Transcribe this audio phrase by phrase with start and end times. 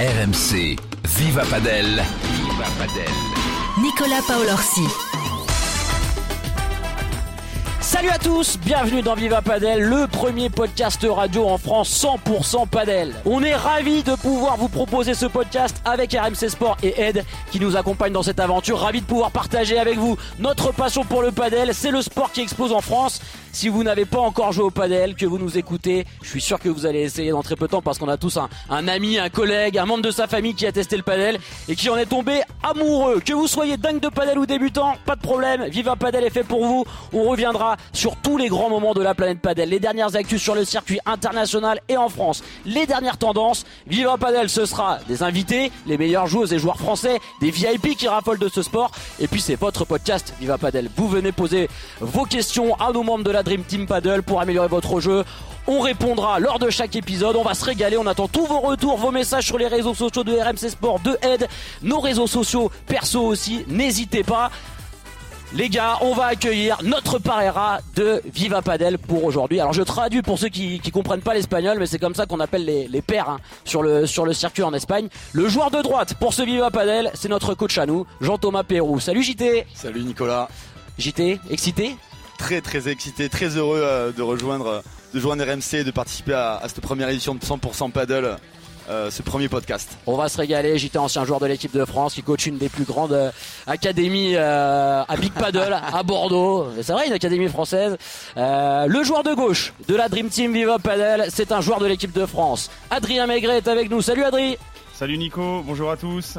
[0.00, 0.80] RMC,
[1.18, 1.84] Viva Padel.
[1.94, 3.12] Viva Padel.
[3.82, 5.19] Nicolas Paolorsi.
[8.00, 13.14] Salut à tous, bienvenue dans Viva Padel, le premier podcast radio en France 100% Padel.
[13.26, 17.60] On est ravis de pouvoir vous proposer ce podcast avec RMC Sport et Ed qui
[17.60, 18.78] nous accompagne dans cette aventure.
[18.78, 21.74] Ravis de pouvoir partager avec vous notre passion pour le padel.
[21.74, 23.20] C'est le sport qui explose en France.
[23.52, 26.58] Si vous n'avez pas encore joué au padel, que vous nous écoutez, je suis sûr
[26.58, 28.88] que vous allez essayer dans très peu de temps parce qu'on a tous un, un,
[28.88, 31.38] ami, un collègue, un membre de sa famille qui a testé le padel
[31.68, 33.20] et qui en est tombé amoureux.
[33.20, 35.64] Que vous soyez dingue de padel ou débutant, pas de problème.
[35.64, 36.86] Viva Padel est fait pour vous.
[37.12, 40.54] On reviendra sur tous les grands moments de la planète padel, les dernières actus sur
[40.54, 43.64] le circuit international et en France, les dernières tendances.
[43.86, 48.08] Viva Padel, ce sera des invités, les meilleurs joueurs et joueurs français, des VIP qui
[48.08, 48.90] raffolent de ce sport.
[49.18, 50.90] Et puis c'est votre podcast Viva Padel.
[50.96, 51.68] Vous venez poser
[52.00, 55.24] vos questions à nos membres de la Dream Team Paddle pour améliorer votre jeu.
[55.66, 57.36] On répondra lors de chaque épisode.
[57.36, 57.96] On va se régaler.
[57.96, 61.16] On attend tous vos retours, vos messages sur les réseaux sociaux de RMC Sport, de
[61.22, 61.48] Aide,
[61.82, 63.64] nos réseaux sociaux perso aussi.
[63.68, 64.50] N'hésitez pas.
[65.52, 69.58] Les gars, on va accueillir notre parera de Viva Padel pour aujourd'hui.
[69.58, 72.38] Alors je traduis pour ceux qui, qui comprennent pas l'espagnol, mais c'est comme ça qu'on
[72.38, 75.08] appelle les, les pairs hein, sur, le, sur le circuit en Espagne.
[75.32, 79.00] Le joueur de droite pour ce Viva Padel, c'est notre coach à nous, Jean-Thomas Pérou.
[79.00, 80.48] Salut JT Salut Nicolas
[80.98, 81.96] JT, excité?
[82.38, 86.58] Très très excité, très heureux euh, de rejoindre, de joindre RMC et de participer à,
[86.62, 88.36] à cette première édition de 100% Paddle.
[88.90, 89.96] Euh, ce premier podcast.
[90.04, 90.76] On va se régaler.
[90.76, 93.30] J'étais ancien joueur de l'équipe de France qui coach une des plus grandes euh,
[93.68, 96.66] académies euh, à Big Paddle à Bordeaux.
[96.82, 97.96] C'est vrai, une académie française.
[98.36, 101.86] Euh, le joueur de gauche de la Dream Team Viva Paddle, c'est un joueur de
[101.86, 102.68] l'équipe de France.
[102.90, 104.02] Adrien Maigret est avec nous.
[104.02, 104.56] Salut Adrien.
[104.92, 106.38] Salut Nico, bonjour à tous.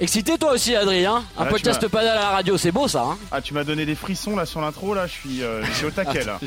[0.00, 2.88] Excité toi aussi Adrien, hein un Ah, podcast tu paddle à la radio, c'est beau
[2.88, 3.02] ça.
[3.02, 5.70] Hein Ah, tu m'as donné des frissons là sur l'intro, là, je suis, euh, je
[5.72, 6.38] suis au taquet là.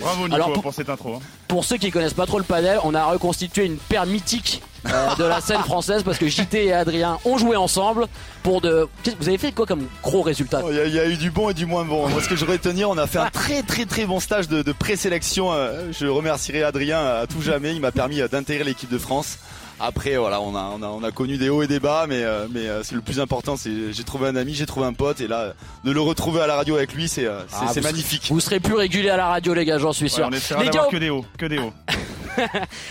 [0.00, 0.74] Bravo Nico Alors, pour- pour...
[0.74, 1.14] cette intro.
[1.14, 1.20] hein.
[1.46, 5.14] Pour ceux qui connaissent pas trop le padel, on a reconstitué une paire mythique euh,
[5.14, 8.06] de la scène française parce que JT et Adrien ont joué ensemble
[8.42, 8.88] pour de.
[9.20, 10.60] Vous avez fait quoi comme gros résultat?
[10.64, 12.08] Oh, Il y, a- il y a eu du bon et du moins bon.
[12.08, 14.48] Moi, ce que je voudrais retenir, on a fait un très très très bon stage
[14.48, 15.52] de, de présélection.
[15.52, 17.74] Euh, Je remercierai Adrien à tout jamais.
[17.76, 19.38] Il m'a permis d'intégrer l'équipe de France.
[19.80, 22.22] Après, voilà, on a, on a, on a connu des hauts et des bas, mais,
[22.24, 23.56] euh, mais euh, c'est le plus important.
[23.56, 25.52] C'est j'ai trouvé un ami, j'ai trouvé un pote, et là,
[25.84, 28.26] de le retrouver à la radio avec lui, c'est euh, c'est- Ah, magnifique.
[28.30, 30.26] Vous serez plus régulier à la radio, les gars, j'en suis Ouais, sûr.
[30.28, 31.72] on essaiera les gars, que des hauts, que des hauts.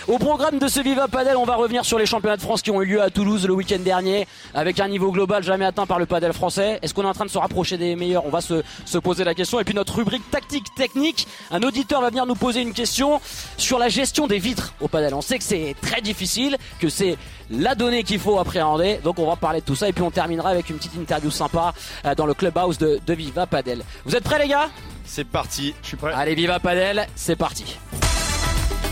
[0.08, 2.70] Au programme de ce Viva Padel, on va revenir sur les championnats de France qui
[2.70, 5.98] ont eu lieu à Toulouse le week-end dernier, avec un niveau global jamais atteint par
[5.98, 6.78] le padel français.
[6.82, 9.24] Est-ce qu'on est en train de se rapprocher des meilleurs On va se, se poser
[9.24, 9.60] la question.
[9.60, 13.20] Et puis notre rubrique tactique technique, un auditeur va venir nous poser une question
[13.56, 15.14] sur la gestion des vitres au padel.
[15.14, 17.16] On sait que c'est très difficile, que c'est
[17.50, 19.00] la donnée qu'il faut appréhender.
[19.02, 21.30] Donc on va parler de tout ça et puis on terminera avec une petite interview
[21.30, 21.72] sympa
[22.04, 23.82] euh, dans le clubhouse de, de Viva Padel.
[24.04, 24.68] Vous êtes prêts les gars?
[25.04, 25.74] C'est parti.
[25.82, 26.12] Je suis prêt.
[26.14, 27.78] Allez Viva Padel, c'est parti.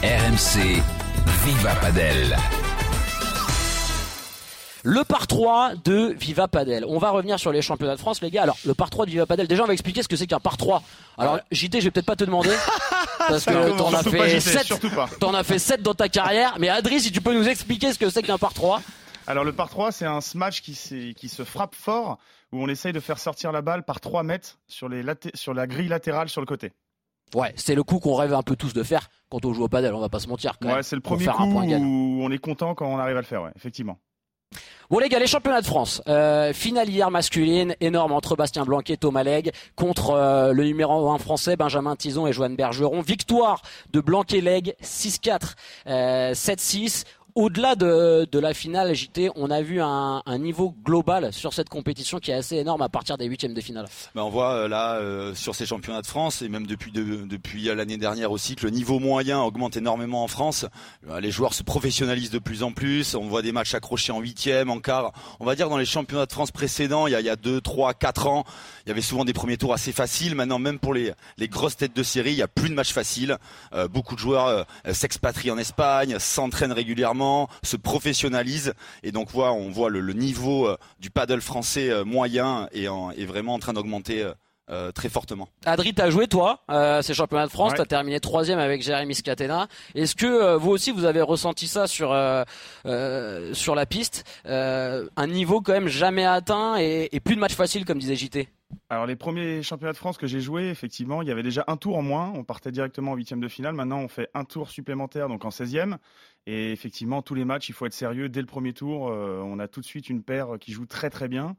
[0.02, 0.82] RMC,
[1.46, 2.36] Viva Padel.
[4.82, 6.84] Le par 3 de Viva Padel.
[6.86, 8.42] On va revenir sur les championnats de France, les gars.
[8.42, 10.38] Alors, le par 3 de Viva Padel, déjà, on va expliquer ce que c'est qu'un
[10.38, 10.82] par 3.
[11.16, 12.50] Alors, JT, je vais peut-être pas te demander.
[13.18, 14.64] parce que t'en as fait JT, 7.
[14.64, 15.08] surtout pas.
[15.18, 16.56] T'en as fait 7 dans ta carrière.
[16.60, 18.82] Mais Adri, si tu peux nous expliquer ce que c'est qu'un par 3.
[19.26, 22.18] Alors le par 3, c'est un smash qui, se frappe fort,
[22.52, 25.02] où on essaye de faire sortir la balle par 3 mètres sur, les
[25.32, 26.74] sur la grille latérale sur le côté.
[27.34, 29.68] Ouais, c'est le coup qu'on rêve un peu tous de faire quand on joue au
[29.68, 29.94] padel.
[29.94, 31.86] On va pas se mentir quand Ouais, c'est le premier coup un point gagnant.
[31.86, 33.98] où on est content quand on arrive à le faire, ouais, effectivement.
[34.88, 36.00] Bon les gars, les championnats de France.
[36.06, 41.10] Euh, finale hier masculine, énorme entre Bastien Blanquet et Thomas Legge contre euh, le numéro
[41.10, 43.00] 1 français Benjamin Tison et Joanne Bergeron.
[43.00, 45.54] Victoire de Blanquet-Legge 6-4,
[45.88, 47.04] euh, 7-6.
[47.36, 51.68] Au-delà de, de la finale JT, on a vu un, un niveau global sur cette
[51.68, 53.84] compétition qui est assez énorme à partir des huitièmes de finale.
[54.14, 57.26] Ben, on voit euh, là euh, sur ces championnats de France et même depuis de-
[57.26, 60.64] depuis euh, l'année dernière aussi que le niveau moyen augmente énormément en France.
[61.20, 63.14] Les joueurs se professionnalisent de plus en plus.
[63.14, 65.12] On voit des matchs accrochés en huitième, en quart.
[65.38, 67.36] On va dire dans les championnats de France précédents, il y a, il y a
[67.36, 68.44] deux, trois, quatre ans,
[68.86, 70.34] il y avait souvent des premiers tours assez faciles.
[70.36, 72.94] Maintenant, même pour les, les grosses têtes de série, il y a plus de matchs
[72.94, 73.36] faciles.
[73.90, 77.25] Beaucoup de joueurs s'expatrient en Espagne, s'entraînent régulièrement,
[77.62, 82.68] se professionnalisent et donc voilà, on voit le, niveau euh, du paddle français euh, moyen
[82.72, 84.22] est, en- est vraiment en train d'augmenter.
[84.70, 85.48] Euh, très fortement.
[85.64, 87.78] Adri, t'as joué toi euh, ces championnats de France, Ouais.
[87.78, 89.68] t'as terminé troisième avec Jérémy Scatena.
[89.94, 92.42] Est-ce que euh, vous aussi vous avez ressenti ça sur euh,
[92.86, 97.40] euh, sur la piste, euh, un niveau quand même jamais atteint et, et plus de
[97.40, 98.48] matchs faciles comme disait JT.
[98.90, 101.76] Alors les premiers championnats de France que j'ai joués, effectivement, il y avait déjà un
[101.76, 102.32] tour en moins.
[102.34, 103.74] On partait directement en huitième de finale.
[103.74, 105.96] Maintenant, on fait un tour supplémentaire, donc en 16e.
[106.48, 109.08] Et effectivement, tous les matchs, il faut être sérieux dès le premier tour.
[109.08, 111.56] Euh, on a tout de suite une paire qui joue très très bien.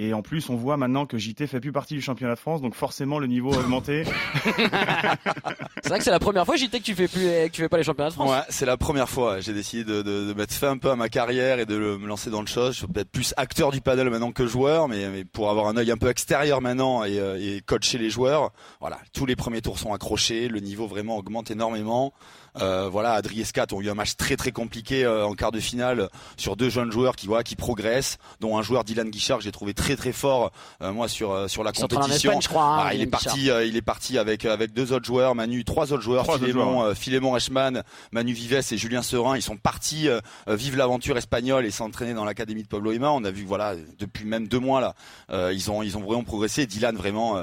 [0.00, 2.62] Et en plus, on voit maintenant que JT fait plus partie du championnat de France,
[2.62, 4.04] donc forcément le niveau a augmenté.
[4.44, 7.68] c'est vrai que c'est la première fois JT que tu fais plus, que tu fais
[7.68, 8.30] pas les championnats de France.
[8.30, 9.40] Ouais, c'est la première fois.
[9.40, 12.06] J'ai décidé de, de, de, mettre fin un peu à ma carrière et de me
[12.06, 12.74] lancer dans le chose.
[12.74, 15.76] Je suis peut-être plus acteur du paddle maintenant que joueur, mais, mais pour avoir un
[15.76, 19.62] œil un peu extérieur maintenant et, euh, et coacher les joueurs, voilà, tous les premiers
[19.62, 22.14] tours sont accrochés, le niveau vraiment augmente énormément.
[22.60, 25.52] Euh, voilà, Adri et Scat ont eu un match très très compliqué euh, en quart
[25.52, 29.38] de finale sur deux jeunes joueurs qui voilà, qui progressent, dont un joueur Dylan Guichard
[29.38, 30.52] que j'ai trouvé très très fort
[30.82, 32.30] euh, moi sur euh, sur la Ils compétition.
[32.30, 34.92] Espagne, je crois, hein, Ah, il est parti, euh, il est parti avec avec deux
[34.92, 36.46] autres joueurs, Manu, trois autres joueurs, Trois autres
[36.94, 37.82] Philémon, euh, Reichmann,
[38.12, 39.36] Manu Vives et Julien Serin.
[39.36, 40.08] Ils sont partis
[40.46, 43.10] vivre l'aventure espagnole et s'entraîner dans l'académie de Pablo Ima.
[43.12, 44.94] On a vu voilà depuis même deux mois là,
[45.30, 46.66] euh, ils ont ils ont vraiment progressé.
[46.66, 47.42] Dylan vraiment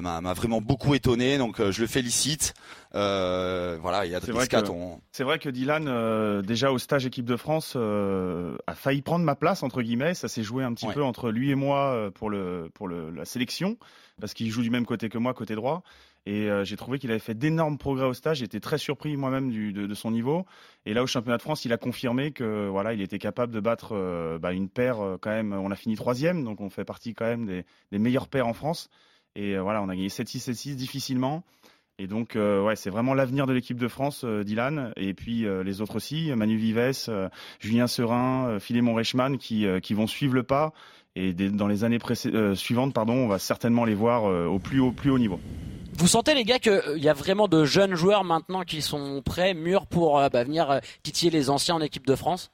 [0.00, 2.54] m'a m'a vraiment beaucoup étonné, donc euh, je le félicite.
[2.94, 6.78] Euh, voilà, et Adri vrai Scat, que- on- C'est vrai que Dylan, euh, déjà au
[6.78, 10.14] stage équipe de France, euh, a failli prendre ma place entre guillemets.
[10.14, 10.94] Ça s'est joué un petit Ouais.
[10.94, 13.76] peu entre lui et moi euh, pour le pour le, la sélection
[14.20, 15.82] parce qu'il joue du même côté que moi, côté droit.
[16.24, 18.38] Et euh, j'ai trouvé qu'il avait fait d'énormes progrès au stage.
[18.38, 20.46] J'étais très surpris moi-même du- de, de son niveau.
[20.86, 23.58] Et là au championnat de France, il a confirmé que voilà, il était capable de
[23.58, 25.52] battre euh, bah, une paire euh, quand même.
[25.52, 28.52] On a fini troisième, donc on fait partie quand même des, des meilleures paires en
[28.52, 28.88] France.
[29.36, 31.42] Et euh, voilà, on a gagné 7-6, 7-6 difficilement.
[31.98, 34.92] Et donc, euh, ouais, c'est vraiment l'avenir de l'équipe de France, euh, Dylan.
[34.96, 37.00] Et puis les autres aussi, Manu Vives,
[37.60, 40.72] Julien Serin, Philémon Reichmann, qui, qui vont suivre le pas.
[41.14, 41.98] Et dans les années
[42.54, 45.38] suivantes, pardon, on va certainement les voir au plus haut, plus haut niveau.
[45.98, 49.52] Vous sentez les gars qu'il y a vraiment de jeunes joueurs maintenant qui sont prêts,
[49.52, 52.50] mûrs pour bah, venir titiller les anciens en équipe de France?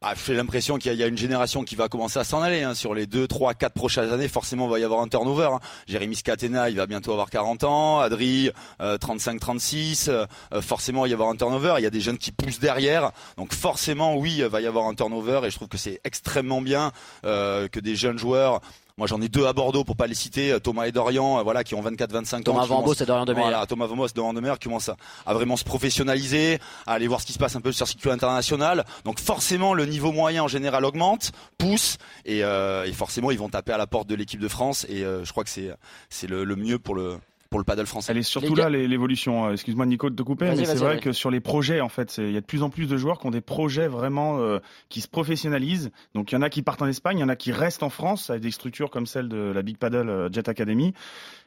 [0.00, 2.74] Ah, j'ai l'impression qu'il y, a- une génération qui va commencer à s'en aller hein.
[2.74, 4.28] sur les 2, 3, 4 prochaines années.
[4.28, 5.50] Forcément, il va y avoir un turnover.
[5.52, 5.60] Hein.
[5.88, 7.98] Jérémy Scatena, il va bientôt avoir 40 ans.
[8.00, 10.08] Adri, euh, 35, 36.
[10.08, 11.74] Euh, euh, forcément, il va y avoir un turnover.
[11.78, 13.10] Il y a des jeunes qui poussent derrière.
[13.36, 15.40] Donc forcément, oui, il va y avoir un turnover.
[15.44, 16.92] Et je trouve que c'est extrêmement bien
[17.24, 18.60] euh, que des jeunes joueurs.
[18.98, 21.42] Moi, j'en ai deux à Bordeaux pour pas les citer, euh, Thomas et Dorian, euh,
[21.42, 22.42] voilà, qui ont 24, 25 ans.
[22.42, 24.96] Thomas qui Vambo, commencent- c'est Dorian de voilà, Thomas Vamos de Vandemer qui commence à,
[25.24, 27.90] à vraiment se professionnaliser, à aller voir ce qui se passe un peu sur le
[27.90, 28.84] circuit international.
[29.04, 33.48] Donc forcément, le niveau moyen en général augmente, pousse, et, euh, et forcément, ils vont
[33.48, 34.84] taper à la porte de l'équipe de France.
[34.88, 35.70] Et euh, je crois que c'est
[36.10, 37.18] c'est le, le mieux pour le
[37.50, 38.12] pour le paddle français.
[38.12, 39.46] Elle est surtout Les gars- là l'é- l'évolution.
[39.46, 42.16] Euh, Excuse-moi Nico de te couper, mais c'est vrai que sur les projets, en fait,
[42.18, 44.58] il y a de plus en plus de joueurs qui ont des projets vraiment euh,
[44.88, 45.90] qui se professionnalisent.
[46.14, 47.82] Donc il y en a qui partent en Espagne, il y en a qui restent
[47.82, 50.92] en France avec des structures comme celle de la Big Paddle euh, Jet Academy.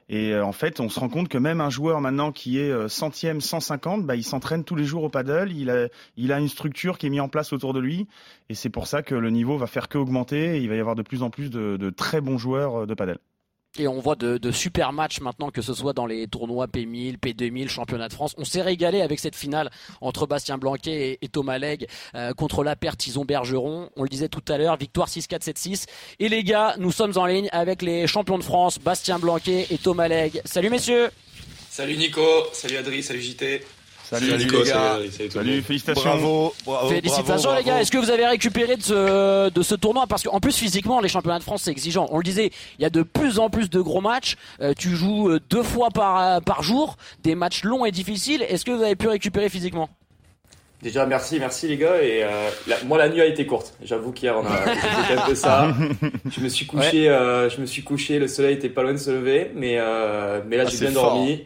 [0.09, 2.89] Et euh, en fait, on se rend compte que même un joueur maintenant qui est
[2.89, 5.51] centième, 150, bah, il s'entraîne tous les jours au paddle.
[5.55, 5.87] Il a,
[6.17, 8.07] il a une structure qui est mise en place autour de lui.
[8.49, 10.57] Et c'est pour ça que le niveau va faire que augmenter.
[10.57, 12.93] Et il va y avoir de plus en plus de, de très bons joueurs de
[12.93, 13.19] paddle.
[13.79, 17.17] Et on voit de, de super matchs maintenant, que ce soit dans les tournois P1000,
[17.19, 18.35] P2000, championnat de France.
[18.37, 19.69] On s'est régalé avec cette finale
[20.01, 23.89] entre Bastien Blanquet et, Thomas Legge euh, contre la paire Tison Bergeron.
[23.95, 25.85] On le disait tout à l'heure, victoire 6-4, 7-6.
[26.19, 29.77] Et les gars, nous sommes en ligne avec les champions de France, Bastien Blanquet et
[29.77, 30.41] Thomas Legge.
[30.43, 31.09] Salut messieurs
[31.69, 32.21] Salut Nico,
[32.51, 33.61] salut Adri, salut JT.
[34.11, 34.73] Salut, Nico, les gars.
[34.97, 36.03] salut, salut Salut, félicitations.
[36.03, 37.79] Bravo, bravo, Félicitations bravo, les gars.
[37.81, 40.05] Est-ce que vous avez récupéré de ce, de ce tournoi?
[40.07, 42.07] Parce qu'en plus physiquement, les championnats de France c'est exigeant.
[42.11, 44.35] On le disait, il y a de plus en plus de gros matchs.
[44.61, 48.41] Euh, tu joues euh, deux fois par, euh, par jour, des matchs longs et difficiles.
[48.49, 49.89] Est-ce que vous avez pu récupérer physiquement?
[50.81, 52.01] Déjà merci, merci les gars.
[52.01, 53.75] Et euh, la- moi la nuit a été courte.
[53.83, 54.75] J'avoue qu'hier on a
[55.07, 55.73] c'était un peu ça.
[56.35, 58.17] Je me suis couché, euh, je me suis couché.
[58.19, 60.85] Le soleil était pas loin de se lever, mais euh, mais là Ah, j'ai c'est
[60.87, 61.13] bien fort.
[61.13, 61.45] dormi.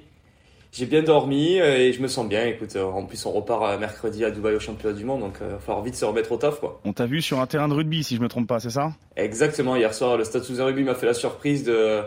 [0.78, 2.46] J'ai bien dormi euh, et je me sens bien.
[2.46, 5.36] Écoute, euh, en plus on repart euh, mercredi à Dubaï au championnat du monde, donc
[5.40, 6.82] il va falloir vite se remettre au taf quoi.
[6.84, 8.92] On t'a vu sur un terrain de rugby, si je me trompe pas, c'est ça?
[9.16, 12.02] Exactement, hier soir, le Stade Toulousain Rugby m'a fait la surprise de,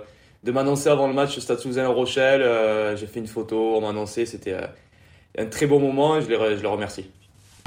[0.45, 2.43] de m'annoncer avant le match le Stade Toulousain Rochelle.
[2.43, 4.67] Euh, J'ai fait une photo, on m'a annoncé, c'était euh,
[5.39, 7.11] un très beau moment et je les, je les remercie.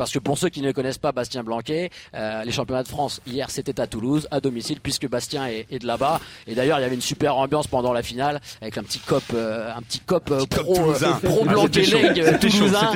[0.02, 3.22] Parce que pour ceux qui ne connaissent pas Bastien Blanquet, euh, les championnats de France
[3.28, 6.20] hier c'était à Toulouse, à domicile, puisque Bastien est, est de là-bas.
[6.48, 9.22] Et d'ailleurs il y avait une super ambiance pendant la finale avec un petit cop,
[9.36, 12.58] euh, un petit cop, euh, pro, euh, pro Blanquet c'était chaud, League, euh, c'était chaud,
[12.58, 12.92] toulousain.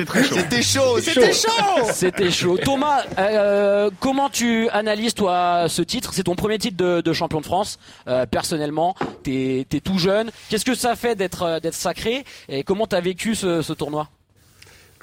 [1.00, 1.92] c'était chaud.
[1.92, 2.58] C'était chaud.
[2.58, 6.10] Thomas, euh, comment tu analyses toi ce titre?
[6.12, 7.78] C'est ton premier titre de, de champion de France.
[8.08, 10.32] Euh, personnellement, t'es es tout jeune.
[10.48, 12.24] Qu'est-ce que ça fait d'être d'être sacré?
[12.48, 14.08] Et comment t'as vécu ce, ce tournoi?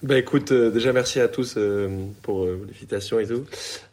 [0.03, 1.87] Bah écoute, euh, déjà merci à tous euh,
[2.23, 3.45] pour euh, les félicitations et tout.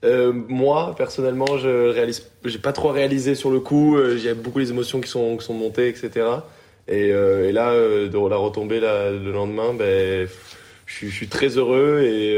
[0.03, 3.97] Euh, moi, personnellement, je réalise, j'ai pas trop réalisé sur le coup.
[4.17, 6.27] J'ai beaucoup les émotions qui sont qui sont montées, etc.
[6.89, 7.13] Et,
[7.53, 10.27] là, de la retomber là, le lendemain, ben,
[10.87, 12.35] je suis, très heureux et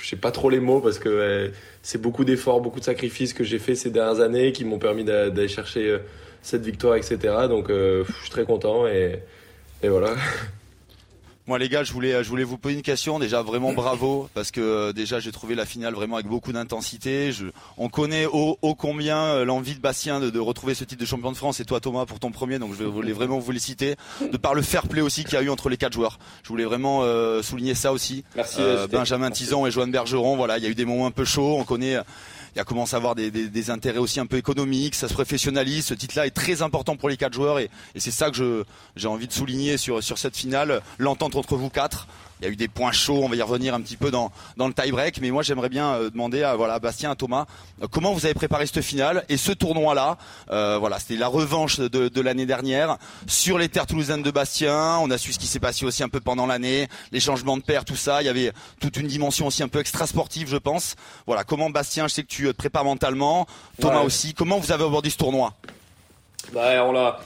[0.00, 1.50] je sais pas trop les mots parce que
[1.82, 5.02] c'est beaucoup d'efforts, beaucoup de sacrifices que j'ai fait ces dernières années qui m'ont permis
[5.02, 5.98] d'a- d'aller chercher
[6.42, 7.18] cette victoire, etc.
[7.48, 9.18] Donc, je suis très content et
[9.82, 10.14] voilà.
[11.48, 13.18] Moi les gars, je voulais, je voulais vous poser une question.
[13.18, 17.32] Déjà vraiment bravo parce que euh, déjà j'ai trouvé la finale vraiment avec beaucoup d'intensité.
[17.32, 17.46] Je,
[17.78, 21.06] on connaît ô, ô combien euh, l'envie de Bastien de, de, retrouver ce titre de
[21.06, 22.58] champion de France et toi Thomas pour ton premier.
[22.58, 23.96] Donc je voulais vraiment vous les citer.
[24.30, 26.18] De par le fair play aussi qu'il y a eu entre les quatre joueurs.
[26.42, 28.24] Je voulais vraiment euh, souligner ça aussi.
[28.36, 28.58] Merci.
[28.60, 30.36] Euh, Benjamin Tison et Joanne Bergeron.
[30.36, 31.56] Voilà, il y a eu des moments un peu chauds.
[31.58, 31.96] On connaît
[32.58, 35.86] il y a commencé à avoir des, intérêts aussi un peu économiques, ça se professionnalise.
[35.86, 38.64] Ce titre-là est très important pour les quatre joueurs et, c'est ça que
[38.96, 42.08] j'ai envie de souligner sur cette finale, l'entente entre vous quatre.
[42.40, 44.30] Il y a eu des points chauds, on va y revenir un petit peu dans,
[44.56, 47.46] dans le tie-break, mais moi j'aimerais bien euh, demander à voilà Bastien, à Thomas,
[47.82, 50.18] euh, comment vous avez préparé cette finale et ce tournoi-là.
[50.50, 54.98] Euh, voilà, c'était la revanche de, de l'année dernière sur les terres toulousaines de Bastien.
[54.98, 57.62] On a su ce qui s'est passé aussi un peu pendant l'année, les changements de
[57.62, 58.22] paire, tout ça.
[58.22, 60.94] Il y avait toute une dimension aussi un peu extra sportive, je pense.
[61.26, 63.46] Voilà, comment Bastien, je sais que tu te prépares mentalement,
[63.80, 64.04] Thomas Ouais.
[64.06, 64.32] aussi.
[64.34, 65.54] Comment vous avez abordé ce tournoi?
[66.52, 67.18] Bah, on l'a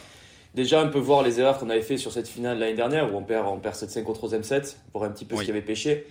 [0.55, 3.17] déjà un peu voir les erreurs qu'on avait fait sur cette finale l'année dernière où
[3.17, 5.41] on perd, on perd 7-5 au troisième set, voir un petit peu Oui.
[5.41, 6.07] ce qui avait pêché.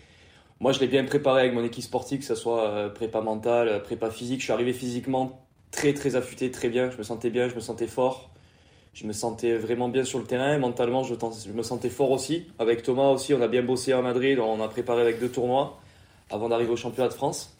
[0.60, 3.67] Moi, je l'ai bien préparé avec mon équipe sportive, que ce soit euh, prépa mentale,
[3.67, 4.39] euh, prépa physique.
[4.39, 6.91] Je suis arrivé physiquement très très affûté, très bien.
[6.91, 8.29] Je me sentais bien, je me sentais fort.
[8.93, 10.57] Je me sentais vraiment bien sur le terrain.
[10.57, 11.15] Mentalement, je
[11.51, 12.45] me sentais fort aussi.
[12.60, 14.38] Avec Thomas aussi, on a bien bossé à Madrid.
[14.38, 15.79] On a préparé avec deux tournois
[16.29, 17.55] avant d'arriver au championnat de France.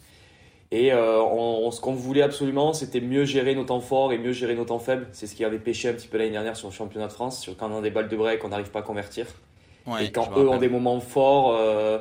[0.74, 4.18] Et euh, on- on- ce qu'on voulait absolument, c'était mieux gérer nos temps forts et
[4.18, 5.06] mieux gérer nos temps faibles.
[5.12, 7.40] C'est ce qui avait pêché un petit peu l'année dernière sur le championnat de France,
[7.40, 9.26] sur quand on a des balles de break, on n'arrive pas à convertir.
[9.86, 11.98] Ouais, et quand eux ont des moments forts, euh,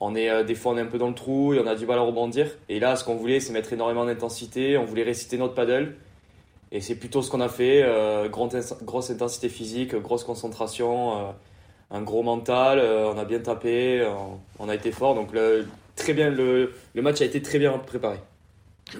[0.00, 1.74] on est euh, des fois on est un peu dans le trou et on a
[1.74, 2.46] du mal à rebondir.
[2.70, 4.78] Et là, ce qu'on voulait, c'est mettre énormément d'intensité.
[4.78, 5.96] On voulait réciter notre paddle.
[6.72, 7.84] Et c'est plutôt ce qu'on a fait.
[8.30, 11.34] grosse intensité physique, grosse concentration,
[11.90, 12.80] un gros mental.
[12.80, 14.06] on a bien tapé,
[14.58, 15.14] on a été fort.
[15.14, 18.18] Donc le, très bien, le, le match a été très bien préparé.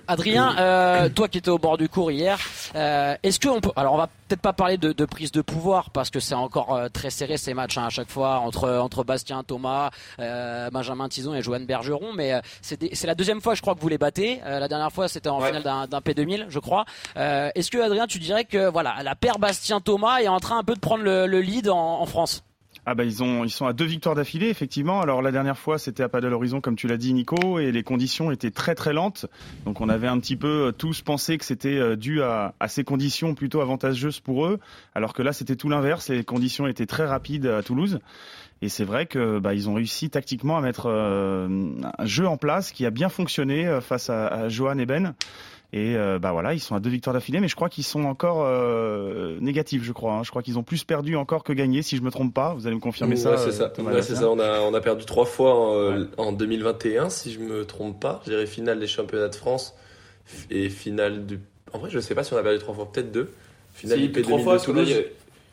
[0.09, 2.41] Adrien, euh, toi qui étais au bord du cours hier,
[2.75, 5.91] euh, est-ce qu'on peut Alors on va peut-être pas parler de, de prise de pouvoir
[5.91, 9.05] parce que c'est encore euh, très serré ces matchs hein, à chaque fois entre entre
[9.05, 12.13] Bastien, Thomas, euh, Benjamin Tison et Joanne Bergeron.
[12.15, 14.41] Mais euh, c'est des- la deuxième fois je crois que vous les battez.
[14.45, 15.47] Euh, la dernière fois c'était en Ouais.
[15.47, 16.85] finale d'un d'un P2000 je crois.
[17.17, 20.59] Euh, est-ce que Adrien tu dirais que voilà la paire Bastien Thomas est en train
[20.59, 22.43] un peu de prendre le, le lead en, en France?
[22.89, 25.01] Ah bah ils ont ils sont à deux victoires d'affilée effectivement.
[25.01, 27.83] Alors la dernière fois c'était à Padel Horizon comme tu l'as dit Nico et les
[27.83, 29.27] conditions étaient très très lentes.
[29.65, 32.69] Donc on avait un petit peu euh, tous pensé que c'était euh, dû à, à
[32.69, 34.61] ces conditions plutôt avantageuses pour eux,
[34.95, 36.11] alors que là c'était tout l'inverse.
[36.11, 37.99] Les conditions étaient très rapides à Toulouse.
[38.63, 42.39] Et c'est vrai que bah, ils ont réussi tactiquement à mettre euh, un jeu en
[42.39, 45.15] place qui a bien fonctionné euh, face à, à Johan et Ben.
[45.73, 48.05] Et euh, bah voilà, ils sont à deux victoires d'affilée, mais je crois qu'ils sont
[48.05, 50.15] encore euh, négatifs, je crois.
[50.15, 50.23] hein.
[50.23, 52.55] Je crois qu'ils ont plus perdu encore que gagné, si je me trompe pas.
[52.55, 53.33] Vous allez me confirmer ça.
[53.33, 53.69] Ouais, c'est euh, ça.
[53.71, 54.31] Thomas Ouais, c'est ça.
[54.31, 58.23] On a, on a perdu trois fois en, en 2021, si je me trompe pas.
[58.25, 59.75] Je dirais finale des championnats de France
[60.51, 61.41] et finale du.
[61.73, 63.33] En vrai, je sais pas si on a perdu trois fois, peut-être deux.
[63.75, 64.95] Finale Si, du trois P2000 fois, Toulouse.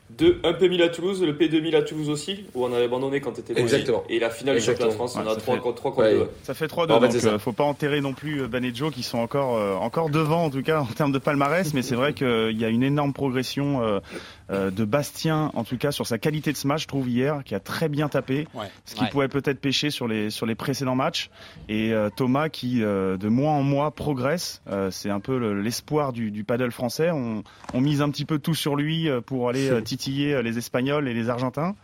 [0.10, 3.20] Eu deux, un P1000 à Toulouse, le P2000 à Toulouse aussi, où on avait abandonné
[3.20, 4.04] quand tu étais Exactement.
[4.10, 4.96] Et la finale du championnat de.
[4.96, 6.14] France, on Ouais, a ça 3 fait- contre 3 contre Ouais.
[6.16, 6.30] 2.
[6.44, 8.74] Ça fait 3-2, En fait, donc euh, faut pas enterrer non plus euh, Ben et
[8.76, 11.82] Joe qui sont encore euh, encore devant en tout cas en termes de palmarès, mais
[11.82, 14.02] c'est vrai qu'il y a une énorme progression
[14.50, 17.56] euh, de Bastien en tout cas sur sa qualité de smash, je trouve hier, qui
[17.56, 18.66] a très bien tapé, Ouais.
[18.86, 19.10] ce qui Ouais.
[19.10, 21.30] pouvait peut-être pêcher sur les sur les précédents matchs,
[21.70, 25.62] et euh, Thomas qui euh, de mois en mois progresse, Euh, c'est un peu le-
[25.62, 27.12] l'espoir du, du paddle français.
[27.12, 30.58] On, on mise un petit peu tout sur lui euh, pour aller euh, titiller les
[30.58, 31.76] Espagnols et les Argentins.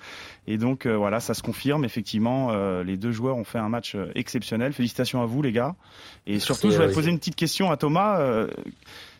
[0.47, 2.49] Et donc euh, voilà, ça se confirme effectivement.
[2.51, 4.73] euh, les deux joueurs ont fait un match exceptionnel.
[4.73, 5.75] Félicitations à vous les gars.
[6.25, 6.93] Et surtout, je Eric.
[6.95, 8.19] poser une petite question à Thomas.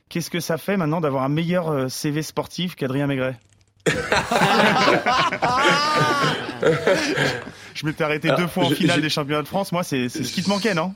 [0.09, 3.35] Qu'est-ce que ça fait maintenant d'avoir un meilleur euh, CV sportif qu'Adrien Maigret
[7.75, 9.71] Je m'étais arrêté Alors, deux fois en je- finale je- des championnats de France.
[9.71, 10.93] Moi, c'est ce qui te manquait, non?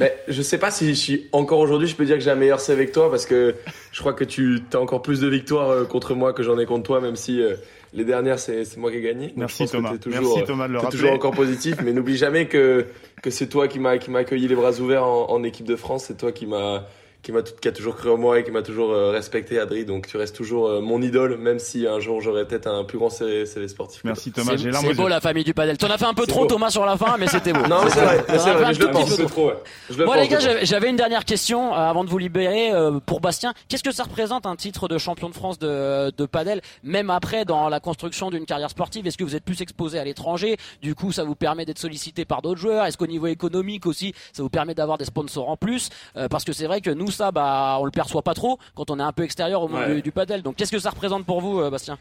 [0.00, 2.34] Mais je sais pas si je suis encore aujourd'hui, je peux dire que j'ai un
[2.34, 3.54] meilleur CV que toi parce que
[3.92, 6.66] je crois que tu as encore plus de victoires euh, contre moi que j'en ai
[6.66, 7.54] contre toi, même si euh,
[7.94, 9.32] les dernières c'est moi qui ai gagné.
[9.36, 9.96] Merci Thomas.
[9.96, 10.98] toujours, Merci Thomas de le rappeler.
[10.98, 12.86] toujours encore positif, mais n'oublie jamais que
[13.22, 15.76] que c'est toi qui m'a qui m'a accueilli les bras ouverts en, en équipe de
[15.76, 16.84] France, c'est toi qui m'a
[17.22, 19.84] qui m'a qui a toujours cru en moi et qui m'a toujours euh, respecté Adri,
[19.84, 22.98] donc tu restes toujours euh, mon idole, même si un jour j'aurai peut-être un plus
[22.98, 24.02] grand CV, sportif.
[24.04, 24.52] Merci Thomas.
[24.56, 25.76] C'est beau la famille du padel.
[25.78, 26.46] T'en as fait un peu trop beau.
[26.46, 27.60] Thomas sur la fin, mais c'était beau.
[27.68, 28.18] Non, mais c'est vrai,
[28.54, 29.08] vrai, je le pense.
[29.10, 29.56] peu C'est trop, ouais.
[29.90, 32.72] Je le Bon pense, les gars, j'avais- une dernière question euh, avant de vous libérer
[32.72, 33.52] euh, pour Bastien.
[33.68, 37.44] Qu'est-ce que ça représente un titre de champion de France de, de padel, même après
[37.44, 39.06] dans la construction d'une carrière sportive?
[39.06, 40.56] Est-ce que vous êtes plus exposé à l'étranger?
[40.82, 42.86] Du coup, ça vous permet d'être sollicité par d'autres joueurs?
[42.86, 45.90] Est-ce qu'au niveau économique aussi, ça vous permet d'avoir des sponsors en plus?
[46.16, 48.90] Euh, Parce que c'est vrai que nous, ça, bah, on le perçoit pas trop quand
[48.90, 49.94] on est un peu extérieur au monde Ouais.
[49.96, 50.42] du, du padel.
[50.42, 51.98] Donc, qu'est-ce que ça représente pour vous, euh, Bastien?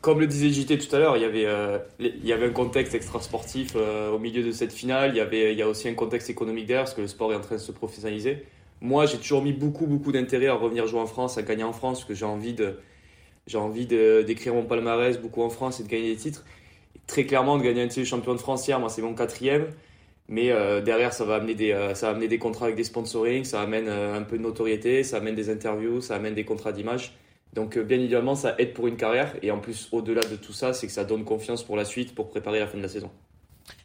[0.00, 2.52] Comme le disait JT tout à l'heure, il y avait, euh, il y avait un
[2.52, 5.10] contexte extra-sportif euh, au milieu de cette finale.
[5.14, 7.32] Il y, avait, il y a aussi un contexte économique derrière, parce que le sport
[7.32, 8.44] est en train de se professionnaliser.
[8.80, 11.72] Moi, j'ai toujours mis beaucoup, beaucoup d'intérêt à revenir jouer en France, à gagner en
[11.72, 12.80] France, parce que j'ai envie de,
[13.46, 16.44] j'ai envie de- d'écrire mon palmarès beaucoup en France et de gagner des titres.
[17.06, 19.68] très clairement de gagner un titre de champion de France hier, moi c'est mon quatrième.
[20.28, 22.84] Mais euh, derrière, ça va, amener des, euh, ça va amener des contrats avec des
[22.84, 26.44] sponsoring, ça amène euh, un peu de notoriété, ça amène des interviews, ça amène des
[26.44, 27.16] contrats d'image.
[27.54, 29.34] Donc bien évidemment, ça aide pour une carrière.
[29.40, 32.14] Et en plus, au-delà de tout ça, c'est que ça donne confiance pour la suite,
[32.14, 33.10] pour préparer la fin de la saison.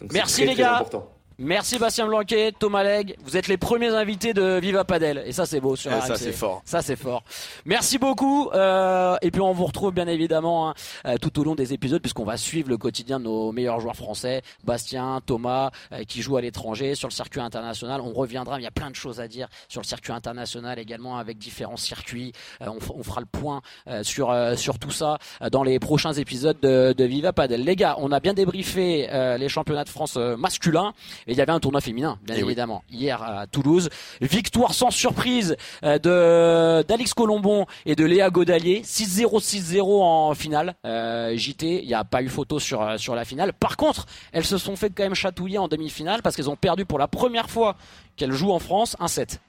[0.02, 0.76] Donc, Merci les gars.
[0.76, 1.10] Important.
[1.40, 3.16] Merci Bastien Blanquet, Thomas Legge.
[3.24, 5.24] Vous êtes les premiers invités de Viva Padel.
[5.26, 6.62] Et ça, c'est beau sur et Ça, c'est fort.
[6.64, 7.24] Ça, c'est fort.
[7.66, 8.50] Merci beaucoup.
[8.54, 10.74] Euh, et puis, on vous retrouve bien évidemment hein,
[11.06, 13.96] euh, tout au long des épisodes, puisqu'on va suivre le quotidien de nos meilleurs joueurs
[13.96, 14.44] français.
[14.64, 18.00] Bastien, Thomas, euh, qui jouent à l'étranger, sur le circuit international.
[18.02, 18.60] On reviendra.
[18.60, 21.78] Il y a plein de choses à dire sur le circuit international également, avec différents
[21.78, 22.34] circuits.
[22.62, 23.62] On, on, fera le point
[24.04, 25.18] sur, sur tout ça
[25.52, 27.64] dans les prochains épisodes de, de, Viva Padel.
[27.64, 30.94] Les gars, on a bien débriefé les championnats de France masculins.
[31.28, 33.90] Et il y avait un tournoi féminin, bien évidemment, hier à Toulouse.
[34.22, 40.76] Victoire sans surprise euh, de d'Alix Colombon et de Léa Godalier, 6-0, 6-0 en finale.
[40.86, 43.54] Euh, JT, il n'y a pas eu photo sur euh, sur la finale.
[43.54, 46.86] Par contre, elles se sont fait quand même chatouiller en demi-finale parce qu'elles ont perdu
[46.86, 47.76] pour la première fois
[48.16, 49.40] qu'elles jouent en France un 7.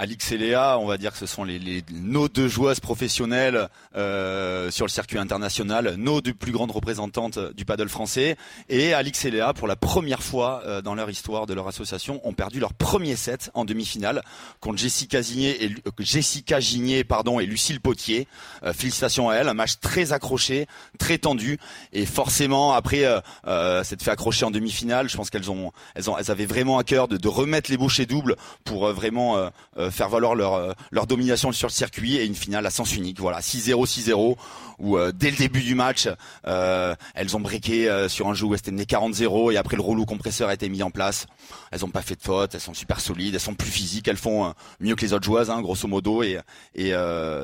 [0.00, 3.68] Alix et Léa, on va dire que ce sont les, les nos deux joueuses professionnelles
[3.96, 8.36] euh, sur le circuit international, nos deux plus grandes représentantes du paddle français.
[8.68, 12.20] Et Alix et Léa, pour la première fois euh, dans leur histoire de leur association,
[12.22, 14.22] ont perdu leur premier set en demi-finale
[14.60, 18.28] contre Jessica Gigné et, euh, Jessica Gigné, pardon, et Lucille Potier.
[18.62, 20.68] Euh, félicitations à elles, un match très accroché,
[21.00, 21.58] très tendu.
[21.92, 23.04] Et forcément, après
[23.48, 26.78] euh, s'être fait accrocher en demi-finale, je pense qu'elles ont, elles ont, elles avaient vraiment
[26.78, 29.50] à cœur de, de remettre les bouchées doubles pour vraiment
[29.90, 33.20] faire valoir leur, euh, leur domination sur le circuit et une finale à sens unique.
[33.20, 34.36] Voilà, 6-0, 6-0
[34.78, 36.08] où euh, dès le début du match,
[36.46, 39.76] euh, elles ont briqué euh, sur un jeu où elles étaient menées 40-0 et après
[39.76, 41.26] le rouleau compresseur a été mis en place.
[41.70, 44.16] Elles ont pas fait de faute, elles sont super solides, elles sont plus physiques, elles
[44.16, 46.22] font mieux que les autres joueuses, hein, grosso modo.
[46.22, 46.38] Et,
[46.74, 46.92] et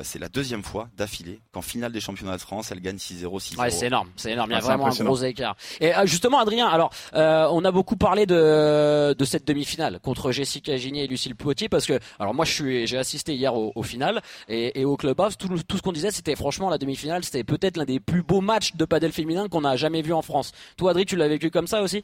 [0.03, 3.59] c'est la deuxième fois d'affilée qu'en finale des championnats de France, elles gagnent 6-0, 6-0.
[3.59, 4.51] Ouais, c'est énorme, c'est énorme.
[4.51, 5.55] Il y a ah, vraiment un gros écart.
[5.79, 11.03] Et justement, Adrien, alors on a beaucoup parlé de, de cette demi-finale contre Jessica Gigné
[11.03, 14.97] et Lucille Poitier parce que, alors moi j'ai assisté hier au, final et, et au
[14.97, 18.23] clubhouse, tout, tout ce qu'on disait, c'était franchement la demi-finale c'était peut-être l'un des plus
[18.23, 20.51] beaux matchs de padel féminin qu'on a jamais vu en France.
[20.77, 22.03] Toi, Adri, tu l'as vécu comme ça aussi?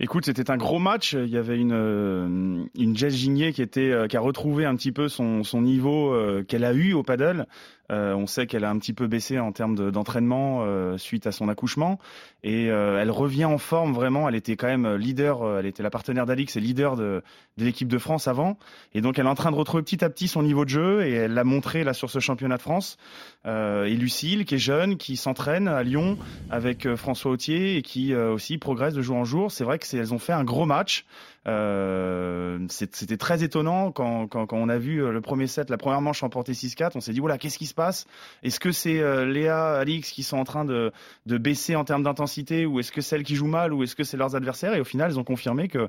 [0.00, 1.12] Écoute, c'était un gros match.
[1.14, 4.74] Il y avait une euh, une Jess Gigné qui était euh, qui a retrouvé un
[4.74, 7.46] petit peu son son niveau euh, qu'elle a eu au paddle.
[7.90, 11.32] Euh, on sait qu'elle a un petit peu baissé en termes d'entraînement euh, suite à
[11.32, 11.98] son accouchement
[12.42, 14.28] et euh, elle revient en forme vraiment.
[14.28, 17.22] Elle était quand même leader, elle était la partenaire d'Alix et leader de,
[17.58, 18.58] de l'équipe de France avant.
[18.94, 21.06] Et donc elle est en train de retrouver petit à petit son niveau de jeu
[21.06, 22.96] et elle l'a montré là sur ce championnat de France.
[23.44, 26.18] et Lucille qui est jeune, qui s'entraîne à Lyon
[26.50, 29.50] avec François Autier et qui aussi progresse de jour en jour.
[29.50, 31.04] C'est vrai que elles ont fait un gros match.
[31.46, 36.00] Euh, c'était très étonnant quand, quand, on a vu euh, le premier set, la première
[36.00, 36.92] manche emporter 6-4.
[36.96, 38.06] On s'est dit, voilà, qu'est-ce qui se passe?
[38.42, 40.92] Est-ce que c'est euh, Léa, Alix qui sont en train de,
[41.26, 44.04] de baisser en termes d'intensité ou est-ce que celles qui jouent mal ou est-ce que
[44.04, 44.74] c'est leurs adversaires?
[44.74, 45.88] Et au final, ils ont confirmé que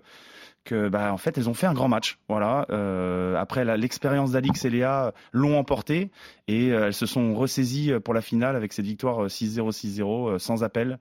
[0.68, 2.20] que bah, en fait elles ont fait un grand match.
[2.30, 2.66] Voilà.
[2.70, 6.12] Euh, après l'expérience d'Alix et Léa l'ont emporté
[6.48, 11.00] et elles se sont ressaisies pour la finale avec cette victoire 6-0 6-0 sans appel.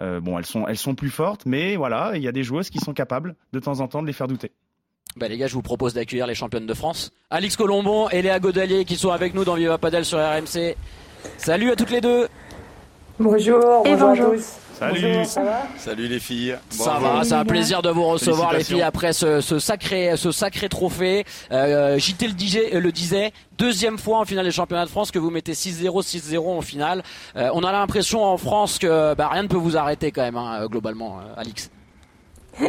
[0.00, 2.70] Euh, bon, elles sont, elles sont plus fortes, mais voilà, il y a des joueuses
[2.70, 4.52] qui sont capables de temps en temps de les faire douter.
[5.16, 8.38] Bah les gars, je vous propose d'accueillir les championnes de France, Alix Colombon et Léa
[8.38, 10.76] Godalier qui sont avec nous dans Viva Padel sur RMC.
[11.38, 12.28] Salut à toutes les deux.
[13.18, 14.58] Bonjour, et bonjour, à tous.
[14.78, 15.24] Salut.
[15.24, 16.54] ça va Salut les filles.
[16.68, 20.32] Ça va, c'est un plaisir de vous recevoir les filles après ce, ce sacré, ce
[20.32, 21.24] sacré trophée.
[21.50, 25.18] Euh, JT le disait, le disait, deuxième fois en finale des championnats de France que
[25.18, 27.02] vous mettez 6-0, 6-0 en finale.
[27.36, 30.36] Euh, on a l'impression en France que bah, rien ne peut vous arrêter quand même,
[30.36, 31.70] hein, globalement, euh, Alix.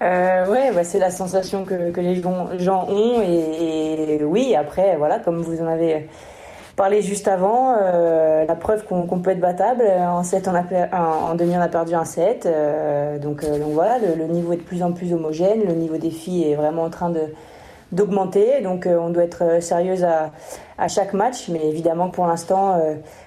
[0.00, 4.96] Euh, ouais, bah, c'est la sensation que, que, les gens ont et, et, oui, après,
[4.96, 6.06] voilà, comme vous en avez
[6.78, 9.82] parlé juste avant, euh, la preuve qu'on peut être battable.
[9.82, 10.62] En, 7, on a,
[10.96, 12.46] en demi, on a perdu un 7.
[12.46, 15.64] Euh, donc, euh, donc voilà, le, le, niveau est de plus en plus homogène.
[15.66, 17.12] Le niveau des filles est vraiment en train
[17.90, 18.62] d'augmenter.
[18.62, 20.30] Donc on doit être sérieuse à,
[20.78, 21.48] à, chaque match.
[21.48, 22.80] Mais évidemment, pour l'instant,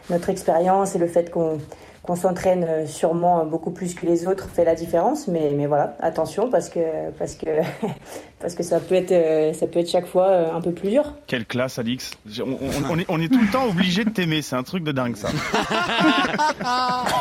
[0.09, 1.57] notre expérience et le fait qu'on
[2.03, 5.27] qu'on s'entraîne euh, sûrement beaucoup plus que les autres fait la différence.
[5.27, 7.61] Mais, mais voilà, attention parce que, parce que,
[8.39, 10.89] parce que ça, peut être, euh, ça peut être chaque fois euh, un peu plus
[10.89, 11.13] dur.
[11.27, 12.11] Quelle classe, Alix.
[12.39, 12.57] On,
[12.89, 14.41] on, est, on est tout le temps obligé de t'aimer.
[14.41, 15.29] C'est un truc de dingue, ça.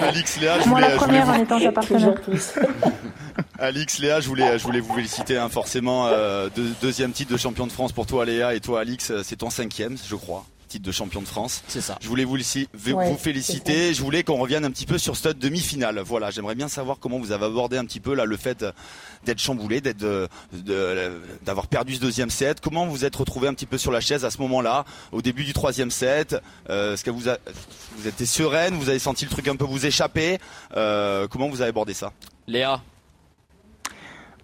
[0.00, 2.14] Alix, Léa, je voulais, Moi, la première en étant sa partenaire.
[3.60, 6.08] Alix, Léa, je voulais, je voulais vous féliciter hein, forcément.
[6.08, 6.48] Euh,
[6.82, 9.96] deuxième titre de champion de France pour toi, Léa, et toi, Alix, c'est ton cinquième,
[9.96, 11.62] je crois titre de champion de France.
[11.68, 11.98] C'est ça.
[12.00, 12.36] Je voulais vous,
[12.74, 13.94] vous Ouais, féliciter.
[13.94, 16.00] Je voulais qu'on revienne un petit peu sur cette demi-finale.
[16.00, 18.64] Voilà, j'aimerais bien savoir comment vous avez abordé un petit peu là le fait
[19.24, 21.12] d'être chamboulé, d'être de- de-
[21.44, 22.60] d'avoir perdu ce deuxième set.
[22.60, 25.44] Comment vous êtes retrouvé un petit peu sur la chaise à ce moment-là, au début
[25.44, 26.36] du troisième set?
[26.70, 27.38] Euh, Est-ce que vous, a-
[27.96, 28.74] vous étiez sereine?
[28.74, 30.38] Vous avez senti le truc un peu vous échapper?
[30.76, 32.12] Euh, Comment vous avez abordé ça?
[32.48, 32.80] Léa,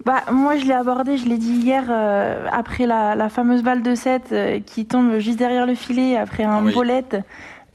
[0.05, 3.83] Bah, moi, je l'ai abordé, je l'ai dit hier, euh, après la, la fameuse balle
[3.83, 6.73] de 7 euh, qui tombe juste derrière le filet, après un Oui.
[6.73, 7.17] bolette.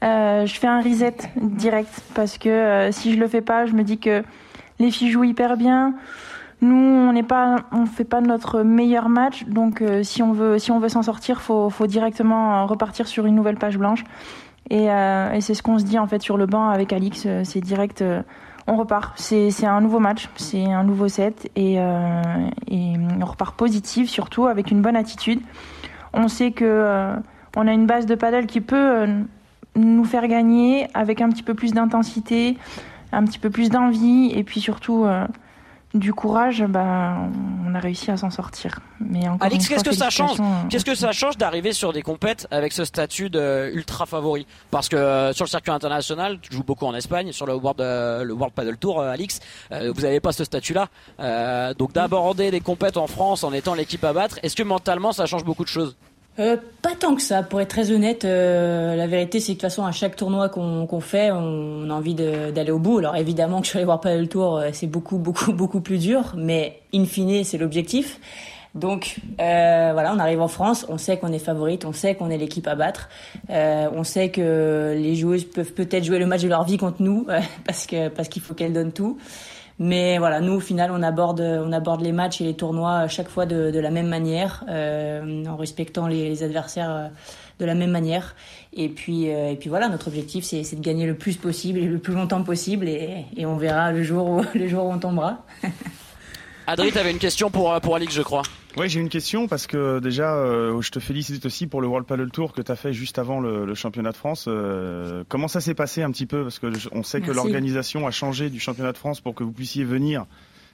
[0.02, 3.72] euh, je fais un reset direct parce que euh, si je le fais pas, je
[3.74, 4.22] me dis que
[4.78, 5.94] les filles jouent hyper bien.
[6.60, 10.58] Nous, on n'est pas, on fait pas notre meilleur match, donc euh, si on veut,
[10.58, 14.02] si on veut s'en sortir, faut, faut directement repartir sur une nouvelle page blanche.
[14.70, 17.26] Et, euh, et c'est ce qu'on se dit en fait sur le banc avec Alix,
[17.44, 18.02] c'est direct.
[18.66, 19.18] On repart.
[19.18, 22.22] C'est un nouveau match, c'est un nouveau set et, euh,
[22.68, 25.40] et on repart positif surtout avec une bonne attitude.
[26.12, 27.14] On sait que euh,
[27.56, 29.22] on a une base de paddle qui peut euh,
[29.76, 32.56] nous faire gagner avec un petit peu plus d'intensité,
[33.12, 35.06] un petit peu plus d'envie et puis surtout
[35.94, 36.62] du courage.
[36.68, 37.16] Bah,
[37.66, 38.80] on a réussi à s'en sortir.
[39.00, 40.40] Mais encore Alix, une fois, qu'est-ce que ça change?
[40.40, 44.46] euh, Qu'est-ce que ça change d'arriver sur des compètes avec ce statut de ultra favori?
[44.70, 47.80] Parce que euh, sur le circuit international, tu joues beaucoup en Espagne, sur le World,
[47.80, 49.40] euh, le World Paddle Tour, euh, Alix,
[49.72, 50.88] euh, vous n'avez pas ce statut-là.
[51.20, 55.12] Euh, donc d'aborder des compètes en France en étant l'équipe à battre, est-ce que mentalement
[55.12, 55.96] ça change beaucoup de choses?
[56.40, 58.24] Euh, pas tant que ça, pour être très honnête.
[58.24, 61.92] euh, la vérité, c'est que de toute façon, à chaque tournoi qu'on fait, on a
[61.92, 62.98] envie d'aller au bout.
[62.98, 66.34] Alors évidemment que sur les World Padel Tour, euh, c'est beaucoup, beaucoup, beaucoup plus dur,
[66.36, 68.18] mais in fine, c'est l'objectif.
[68.74, 72.28] Donc euh, voilà, on arrive en France, on sait qu'on est favorite, on sait qu'on
[72.28, 73.08] est l'équipe à battre,
[73.50, 77.00] euh, on sait que les joueuses peuvent peut-être jouer le match de leur vie contre
[77.00, 77.24] nous
[77.64, 79.16] parce parce qu'il faut qu'elles donnent tout.
[79.78, 83.08] Mais voilà, nous au final, on aborde, on aborde les matchs et les tournois à
[83.08, 87.08] chaque fois de, de la même manière, euh, en respectant les, les adversaires euh,
[87.58, 88.36] de la même manière.
[88.72, 91.86] Et puis, euh, et puis voilà, notre objectif, c'est de gagner le plus possible et
[91.86, 94.98] le plus longtemps possible, et, et on verra le jour où, le jour où on
[94.98, 95.44] tombera.
[96.66, 98.42] Adri, t'avais une question pour, euh, pour Alix, je crois.
[98.76, 102.06] Ouais, j'ai une question parce que déjà, euh, je te félicite aussi pour le World
[102.06, 104.46] Paddle Tour que tu as fait juste avant le, le championnat de France.
[104.48, 106.42] Euh, comment ça s'est passé un petit peu?
[106.42, 109.44] Parce que je- on sait que l'organisation a changé du championnat de France pour que
[109.44, 110.24] vous puissiez venir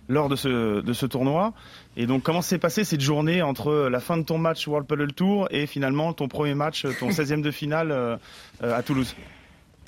[0.09, 1.53] lors de ce, de ce tournoi.
[1.97, 5.13] Et donc, comment s'est passé cette journée entre la fin de ton match World Paddle
[5.13, 8.17] Tour et finalement ton premier match, ton 16e de finale euh,
[8.63, 9.15] euh, à Toulouse?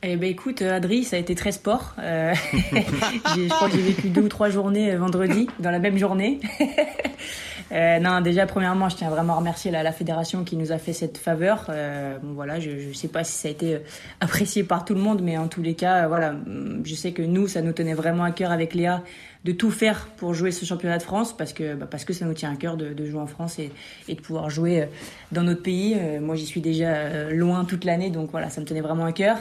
[0.05, 1.95] Eh ben écoute, euh, Adri, ça a été très sport.
[2.01, 5.97] Euh, je crois que j'ai vécu deux ou trois journées euh, vendredi dans la même
[5.97, 6.41] journée.
[7.71, 10.79] Euh, non, déjà premièrement, je tiens vraiment à remercier la, la fédération qui nous a
[10.79, 11.67] fait cette faveur.
[11.69, 13.79] Euh, bon voilà, je ne sais pas si ça a été euh,
[14.21, 17.13] apprécié par tout le monde, mais en tous les cas, euh, voilà, hum, je sais
[17.13, 19.03] que nous, ça nous tenait vraiment à cœur avec Léa
[19.45, 22.25] de tout faire pour jouer ce championnat de France parce que bah, parce que ça
[22.25, 23.73] nous tient à cœur de, de jouer en France et,
[24.09, 24.87] et de pouvoir jouer euh,
[25.33, 25.97] dans notre pays.
[26.21, 29.39] Moi, j'y suis déjà loin toute l'année, donc voilà, ça me tenait vraiment à cœur.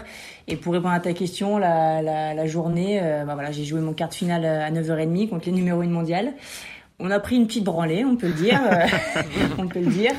[0.48, 3.94] Et pour répondre à ta question, la, la, la journée, bah, voilà, j'ai joué mon
[3.94, 6.34] quart de finale à 9h30 contre les numéro 1 mondial.
[7.04, 8.86] On a pris une petite branlée, on peut le dire, euh,
[9.58, 10.12] on peut le dire.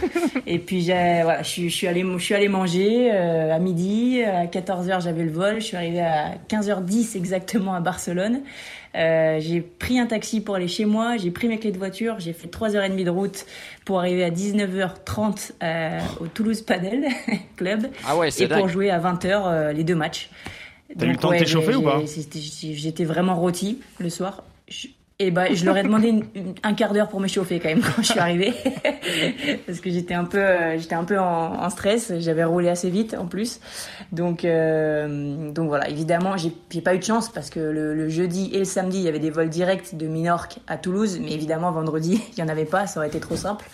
[0.46, 3.58] Et puis j'ai, voilà, je suis, je suis allée, je suis allée manger euh, à
[3.60, 4.20] midi.
[4.22, 5.54] À 14h, j'avais le vol.
[5.60, 8.40] Je suis arrivée à 15h10 exactement à Barcelone.
[8.94, 11.16] Euh, j'ai pris un taxi pour aller chez moi.
[11.16, 12.16] J'ai pris mes clés de voiture.
[12.18, 13.46] J'ai fait 3h30 de route
[13.84, 17.06] pour arriver à 19h30 euh, au Toulouse Padel
[17.56, 20.30] Club Ah ouais, c'est et pour jouer à 20h euh, les deux matchs.
[20.98, 22.02] T'as eu le temps de t'échauffer ou pas
[22.60, 24.42] J'étais vraiment rôti le soir.
[24.68, 24.88] Je-
[25.24, 27.80] Et ben, je leur ai demandé une- une- un quart d'heure pour m'échauffer quand même
[27.96, 28.52] quand je suis arrivée,
[29.66, 32.12] parce que j'étais un peu, euh, j'étais un peu en, en stress.
[32.18, 33.60] J'avais roulé assez vite en plus,
[34.10, 35.88] donc euh, donc voilà.
[35.88, 38.98] Évidemment, j'ai j'ai pas eu de chance parce que le, le jeudi et le samedi,
[38.98, 42.42] il y avait des vols directs de Minorque à Toulouse, mais évidemment vendredi, il y
[42.42, 42.86] en avait pas.
[42.86, 43.64] Ça aurait été trop simple.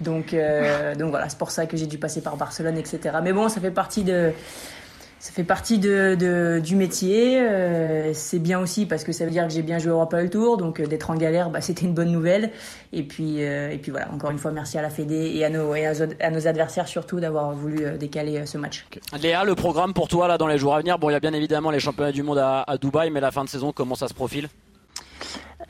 [0.00, 3.16] Donc euh, donc voilà, c'est pour ça que j'ai dû passer par Barcelone, etc.
[3.22, 4.30] Mais bon, ça fait partie de
[5.24, 7.40] ça fait partie de, de- du métier.
[7.40, 10.20] euh, c'est bien aussi parce que ça veut dire que j'ai bien joué au Europa
[10.22, 12.50] le Tour, donc euh, d'être en galère, bah, c'était une bonne nouvelle.
[12.92, 15.48] Et puis, euh, et puis voilà, encore une fois, merci à la Fédé et à
[15.48, 18.84] nos, et à nos- à nos adversaires surtout d'avoir voulu euh, décaler euh, ce match.
[19.22, 21.20] Léa, le programme pour toi là dans les jours à venir, bon, il y a
[21.20, 23.94] bien évidemment les championnats du monde à, à Dubaï, mais la fin de saison, comment
[23.94, 24.48] ça se profile?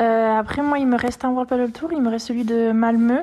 [0.02, 2.72] Euh, après, moi, il me reste un World Paddle Tour, il me reste celui de
[2.72, 3.20] Malmö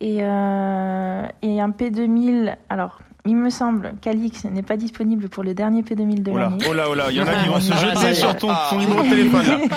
[0.00, 2.54] et, euh, et un P2000.
[2.68, 6.44] Alors, il me semble qu'Alix n'est pas disponible pour le dernier P2000 de Oh là,
[6.44, 6.64] l'année.
[6.68, 8.48] oh là, oh là, il y en a qui vont se Ah, jeter sur ton,
[8.50, 8.68] Ah.
[8.70, 9.44] ton numéro de téléphone.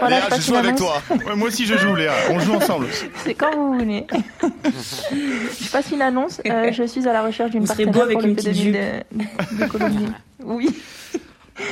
[0.00, 1.00] Voilà, Léa, je je joue avec toi.
[1.10, 2.10] Ouais, moi aussi je joue, Léa.
[2.30, 2.86] On joue ensemble.
[3.24, 4.04] C'est quand vous voulez.
[5.12, 6.40] je passe une annonce.
[6.46, 8.72] euh, je suis à la recherche d'une partenaire beau avec pour le une petite P2000
[8.72, 10.06] de, de Colombie.
[10.44, 10.70] Oui.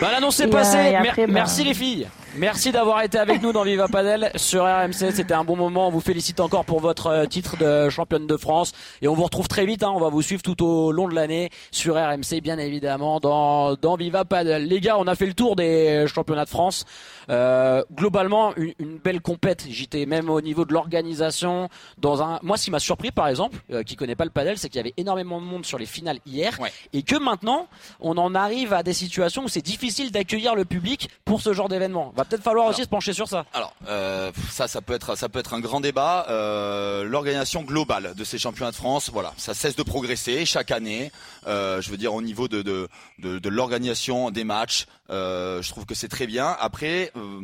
[0.00, 0.76] Bah l'annonce est passée.
[0.78, 2.06] euh, Mer- après, bah- Merci les filles.
[2.36, 5.10] Merci d'avoir été avec nous dans Viva Padel sur RMC.
[5.12, 5.88] C'était un bon moment.
[5.88, 8.72] On vous félicite encore pour votre euh, titre de championne de France.
[9.02, 9.82] Et on vous retrouve très vite.
[9.82, 9.90] Hein.
[9.92, 13.96] On va vous suivre tout au long de l'année sur RMC, bien évidemment, dans, dans
[13.96, 14.68] Viva Padel.
[14.68, 16.84] Les gars, on a fait le tour des championnats de France.
[17.30, 19.66] Euh, globalement, une, une, belle compète.
[19.68, 21.68] J'étais même au niveau de l'organisation.
[21.98, 24.58] Dans un, moi, ce qui m'a surpris, par exemple, euh, qui connaît pas le padel,
[24.58, 26.58] c'est qu'il y avait énormément de monde sur les finales hier,
[26.92, 27.68] et que maintenant,
[28.00, 31.68] on en arrive à des situations où c'est difficile d'accueillir le public pour ce genre
[31.68, 32.12] d'événement.
[32.16, 33.46] Va peut-être falloir aussi se pencher sur ça.
[33.52, 36.26] Alors, euh, ça, ça peut être, ça peut être un grand débat.
[36.28, 41.10] Euh, L'organisation globale de ces championnats de France, voilà, ça cesse de progresser chaque année.
[41.46, 42.88] Euh, je veux dire au niveau de de,
[43.18, 46.56] de, de l'organisation des matchs, je trouve que c'est très bien.
[46.60, 47.40] Après, euh,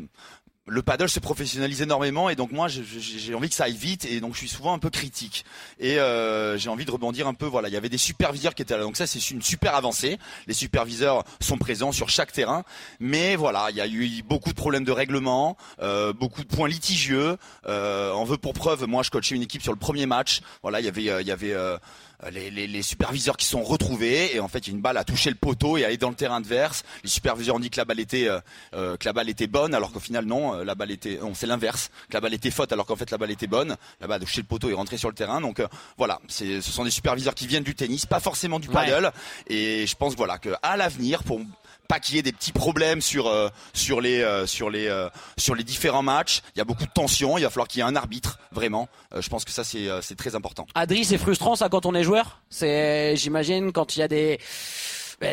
[0.69, 4.21] le paddle se professionnalise énormément et donc moi j'ai envie que ça aille vite et
[4.21, 5.45] donc je suis souvent un peu critique.
[5.79, 8.63] Et euh, j'ai envie de rebondir un peu voilà il y avait des superviseurs qui
[8.63, 8.83] étaient là.
[8.83, 10.19] Donc ça c'est une super avancée.
[10.47, 12.65] Les superviseurs sont présents sur chaque terrain.
[12.99, 16.69] Mais voilà il y a eu beaucoup de problèmes de règlement euh, beaucoup de points
[16.69, 17.37] litigieux.
[17.67, 20.41] Euh, on veut pour preuve moi je coachais une équipe sur le premier match.
[20.63, 21.23] Voilà il y avait euh,
[21.57, 21.79] euh,
[22.31, 25.37] les, les, les, superviseurs qui sont retrouvés et en fait une balle a touché le
[25.37, 26.83] poteau et a allé dans le terrain adverse.
[27.03, 28.41] Les superviseurs ont dit que la balle était euh,
[28.75, 31.35] euh que la balle était bonne alors qu'au final non, euh, la balle était non
[31.35, 33.77] c'est l'inverse, que la balle était faute alors qu'en fait la balle était bonne.
[34.01, 35.41] La balle a touché le poteau et est rentrée sur le terrain.
[35.41, 38.69] Donc euh, voilà, c'est ce sont des superviseurs qui viennent du tennis, pas forcément du
[38.69, 39.55] paddle ouais.
[39.55, 41.41] et je pense voilà que à l'avenir pour
[41.87, 45.09] pas qu'il y ait des petits problèmes sur euh, sur les euh, sur les euh,
[45.37, 46.43] sur les différents matchs.
[46.55, 47.39] Il y a beaucoup de tensions.
[47.39, 48.89] Il va falloir qu'il y ait un arbitre vraiment.
[49.19, 50.67] je pense que ça c'est c'est très important.
[50.75, 52.43] Adri, c'est frustrant ça quand on est joueur?
[52.51, 54.39] C'est j'imagine quand il y a des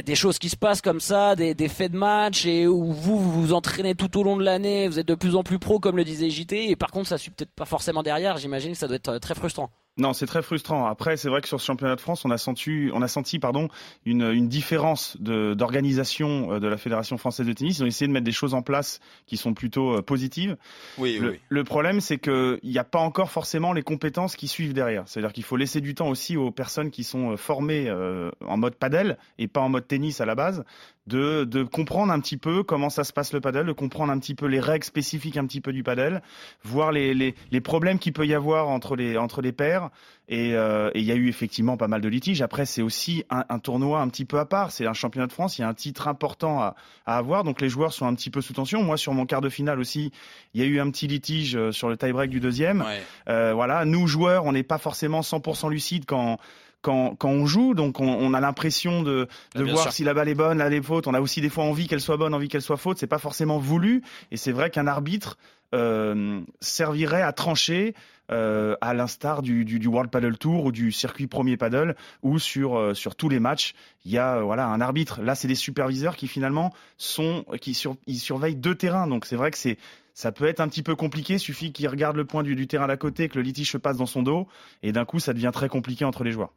[0.05, 3.19] des choses qui se passent comme ça, des, des faits de match et où vous,
[3.19, 5.77] vous vous entraînez tout au long de l'année, vous êtes de plus en plus pro
[5.77, 8.77] comme le disait JT et par contre ça suit peut-être pas forcément derrière, j'imagine que
[8.77, 9.71] ça doit être très frustrant.
[9.97, 10.87] Non, c'est très frustrant.
[10.87, 13.37] Après, c'est vrai que sur ce championnat de France, on a senti, on a senti,
[13.37, 13.67] pardon,
[14.05, 17.77] une, une différence d'organisation de, la Fédération française de tennis.
[17.77, 20.57] Ils ont essayé de mettre des choses en place qui sont plutôt positives.
[20.97, 21.39] Oui, le, oui.
[21.47, 25.03] le problème, c'est qu'il n'y a pas encore forcément les compétences qui suivent derrière.
[25.05, 28.75] C'est-à-dire qu'il faut laisser du temps aussi aux personnes qui sont formées euh, en mode
[28.75, 30.63] padel et pas en mode tennis à la base,
[31.07, 34.19] de, de comprendre un petit peu comment ça se passe le padel, de comprendre un
[34.19, 36.21] petit peu les règles spécifiques un petit peu du padel,
[36.63, 39.89] voir les, les, les problèmes qu'il peut y avoir entre les, entre les pairs.
[40.29, 42.41] Et il euh, y a eu effectivement pas mal de litiges.
[42.41, 44.71] Après, c'est aussi un, un, tournoi un petit peu à part.
[44.71, 45.57] C'est un championnat de France.
[45.57, 47.43] Il y a un titre important à, à, avoir.
[47.43, 48.81] Donc les joueurs sont un petit peu sous tension.
[48.83, 50.13] Moi, sur mon quart de finale aussi,
[50.53, 52.81] il y a eu un petit litige euh, sur le tie-break du deuxième.
[52.81, 53.01] Ouais.
[53.27, 56.37] Euh, voilà, nous joueurs, on n'est pas forcément 100% lucide quand
[56.83, 59.91] quand, quand on joue, donc on, on a l'impression de, de voir sûr.
[59.91, 61.07] si la balle est bonne, elle est faute.
[61.07, 62.99] On a aussi des fois envie qu'elle soit bonne, envie qu'elle soit faute.
[62.99, 65.37] C'est pas forcément voulu, et c'est vrai qu'un arbitre
[65.73, 67.95] euh, servirait à trancher
[68.31, 72.39] euh, à l'instar du, du, du, World Paddle Tour ou du circuit premier paddle où
[72.39, 73.73] sur euh, sur tous les matchs
[74.05, 77.73] il y a euh, voilà un arbitre là c'est des superviseurs qui finalement sont qui
[77.73, 79.77] sur, ils surveillent deux terrains donc c'est vrai que c'est
[80.13, 82.87] ça peut être un petit peu compliqué suffit qu'ils regardent le point du, du terrain
[82.87, 84.47] d'à côté que le litige se passe dans son dos
[84.83, 86.53] et d'un coup ça devient très compliqué entre les joueurs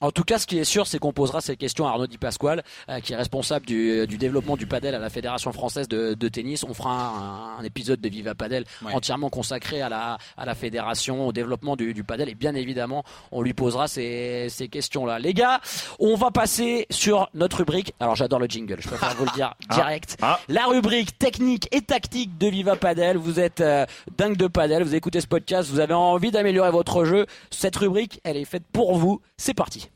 [0.00, 2.18] en tout cas, ce qui est sûr, c'est qu'on posera ces questions à Arnaud Di
[2.18, 6.14] Pasquale, euh, qui est responsable du, du, développement du padel à la Fédération française de,
[6.14, 6.64] de tennis.
[6.64, 8.94] On fera un, un, épisode de Viva Padel ouais.
[8.94, 13.04] entièrement consacré à la, à la fédération, au développement du, du padel, et bien évidemment,
[13.32, 15.18] on lui posera ces, ces questions-là.
[15.18, 15.60] Les gars,
[15.98, 17.94] on va passer sur notre rubrique.
[18.00, 20.16] Alors, j'adore le jingle, je préfère vous le dire direct.
[20.22, 20.28] Ah.
[20.30, 20.40] Ah.
[20.48, 23.16] La rubrique technique et tactique de Viva Padel.
[23.16, 27.04] Vous êtes euh, dingue de padel, vous écoutez ce podcast, vous avez envie d'améliorer votre
[27.04, 27.26] jeu.
[27.50, 29.20] Cette rubrique, elle est faite pour vous.
[29.36, 29.87] C'est parti.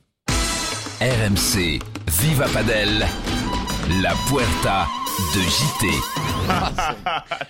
[1.02, 1.82] RMC,
[2.20, 3.04] Viva Padel,
[4.00, 4.86] la Puerta
[5.34, 6.31] de JT.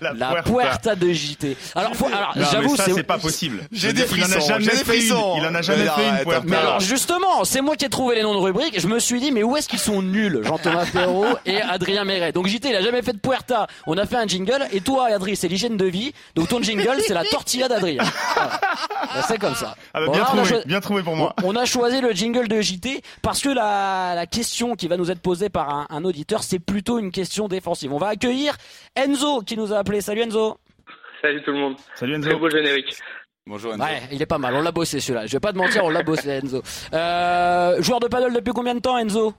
[0.00, 0.94] La, la puerta.
[0.94, 1.56] de JT.
[1.74, 3.62] Alors, faut, alors j'avoue, c'est pas possible.
[3.72, 4.28] J'ai des frissons.
[4.28, 5.16] Il en a jamais fait une.
[5.36, 6.42] Il en a jamais fait une puerta.
[6.46, 8.78] Mais alors justement, c'est moi qui ai trouvé les noms de rubriques.
[8.80, 12.32] Je me suis dit, mais où est-ce qu'ils sont nuls, Jean-Thomas Perrault et Adrien Méret?
[12.32, 13.66] Donc JT, il a jamais fait de puerta.
[13.86, 14.66] On a fait un jingle.
[14.72, 16.12] Et toi, Adrien, c'est l'hygiène de vie.
[16.34, 18.02] Donc ton jingle, c'est la tortilla d'Adrien.
[18.34, 18.60] Voilà.
[19.14, 19.74] Ben, c'est comme ça.
[19.94, 21.34] Ah bah, bon, bien, là, trouvé, bien trouvé pour moi.
[21.42, 24.96] On, on, a choisi le jingle de JT parce que la, la question qui va
[24.96, 27.92] nous être posée par un, un auditeur, c'est plutôt une question défensive.
[27.92, 28.56] On va accueillir
[28.96, 30.00] Enzo qui nous a appelé.
[30.00, 30.58] Salut Enzo.
[31.20, 31.76] Salut tout le monde.
[31.94, 32.30] Salut Enzo.
[32.30, 32.96] Très beau générique.
[33.46, 33.82] Bonjour Enzo.
[33.82, 34.54] Ouais, il est pas mal.
[34.54, 35.26] On l'a bossé celui-là.
[35.26, 36.62] Je vais pas te mentir, on l'a bossé Enzo.
[36.92, 39.34] Euh, joueur de paddle depuis combien de temps Enzo?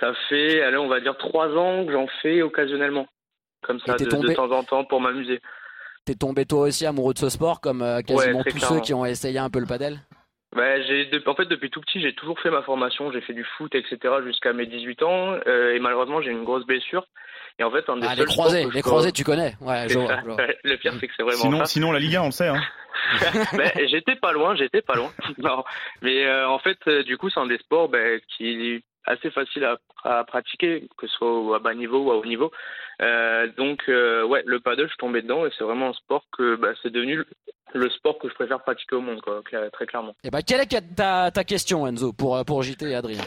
[0.00, 3.06] Ça fait, allez, on va dire trois ans que j'en fais occasionnellement.
[3.62, 4.28] Comme ça, de, tombé...
[4.28, 5.40] de, temps en temps pour m'amuser.
[6.04, 8.92] T'es tombé toi aussi amoureux de ce sport comme euh, quasiment ouais, tous ceux qui
[8.92, 9.98] ont essayé un peu le paddle?
[10.54, 13.10] Bah, j'ai, en fait, depuis tout petit, j'ai toujours fait ma formation.
[13.10, 13.98] J'ai fait du foot, etc.
[14.24, 15.34] jusqu'à mes 18 ans.
[15.46, 17.04] Euh, et malheureusement, j'ai une grosse blessure.
[17.58, 19.54] Et en fait, un des ah, les croisés, les croisés, tu connais.
[19.60, 20.36] Ouais, je vois, je vois.
[20.64, 21.66] Le pire, c'est que c'est vraiment sinon, ça.
[21.66, 22.48] Sinon, la Ligue 1, on le sait.
[22.48, 22.60] Hein.
[23.52, 25.10] ben, j'étais pas loin, j'étais pas loin.
[25.38, 25.64] non,
[26.02, 29.64] mais euh, en fait, euh, du coup, c'est un des sports ben, qui assez facile
[29.64, 32.50] à, à, pratiquer, que ce soit à bas niveau ou à haut niveau.
[33.02, 36.24] Euh, donc, euh, ouais, le paddle, je suis tombé dedans et c'est vraiment un sport
[36.36, 37.22] que bah, c'est devenu
[37.72, 40.12] le sport que je préfère pratiquer au monde, quoi, très clairement.
[40.22, 43.22] Et eh bah, quelle est ta, ta question, Enzo, pour, pour JT et Adrien?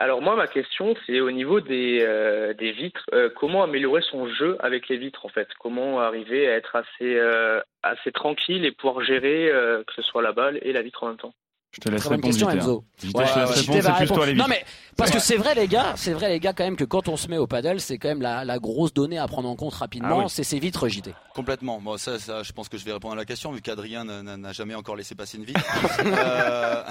[0.00, 3.04] Alors moi, ma question, c'est au niveau des, euh, des vitres.
[3.12, 5.48] Euh, comment améliorer son jeu avec les vitres, en fait?
[5.58, 9.50] Comment arriver à être assez, euh, assez tranquille et pouvoir gérer
[9.86, 11.34] que ce soit la balle et la vitre en même temps?
[11.72, 12.22] Je te laisse répondre.
[12.26, 12.84] question, Enzo.
[13.14, 14.64] Ouais, Non, mais
[14.96, 17.16] parce que c'est vrai, les gars, c'est vrai, les gars, quand même, que quand on
[17.16, 19.74] se met au paddle, c'est quand même la, la, grosse donnée à prendre en compte
[19.74, 21.14] rapidement, ah c'est ces vitres JT.
[21.34, 21.78] Complètement.
[21.78, 24.52] Moi, ça, ça, je pense que je vais répondre à la question, vu qu'Adrien n'a
[24.52, 25.60] jamais encore laissé passer une vitre.
[26.04, 26.82] euh,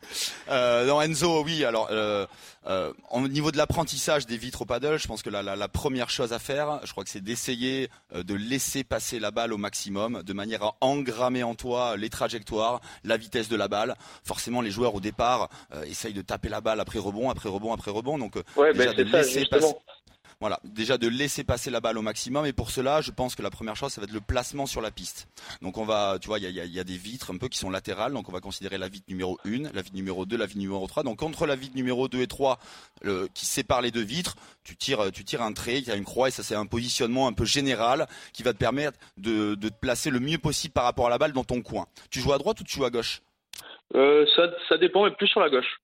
[0.50, 1.64] euh, non, Enzo, oui.
[1.64, 2.26] Alors, euh,
[2.68, 5.68] euh, au niveau de l'apprentissage des vitres au paddle, je pense que la, la, la
[5.68, 9.52] première chose à faire, je crois que c'est d'essayer euh, de laisser passer la balle
[9.52, 13.94] au maximum, de manière à engrammer en toi les trajectoires, la vitesse de la balle
[14.26, 17.72] forcément les joueurs au départ euh, essayent de taper la balle après rebond, après rebond,
[17.72, 18.18] après rebond.
[18.18, 19.74] Donc euh, ouais, déjà ben, de laisser passer.
[20.38, 22.44] Voilà, déjà de laisser passer la balle au maximum.
[22.44, 24.82] Et pour cela, je pense que la première chose, ça va être le placement sur
[24.82, 25.28] la piste.
[25.62, 27.56] Donc on va, tu vois, il y a, y a, des vitres un peu qui
[27.56, 28.12] sont latérales.
[28.12, 30.86] Donc on va considérer la vitre numéro 1, la vitre numéro 2, la vitre numéro
[30.86, 31.04] 3.
[31.04, 32.58] Donc entre la vitre numéro 2 et 3,
[33.32, 36.04] qui sépare les deux vitres, tu tires, tu tires un trait, il y a une
[36.04, 39.68] croix et ça c'est un positionnement un peu général qui va te permettre de, de
[39.70, 41.86] te placer le mieux possible par rapport à la balle dans ton coin.
[42.10, 43.22] Tu joues à droite ou tu joues à gauche?
[43.94, 45.78] Ça, ça dépend, mais plus sur la gauche.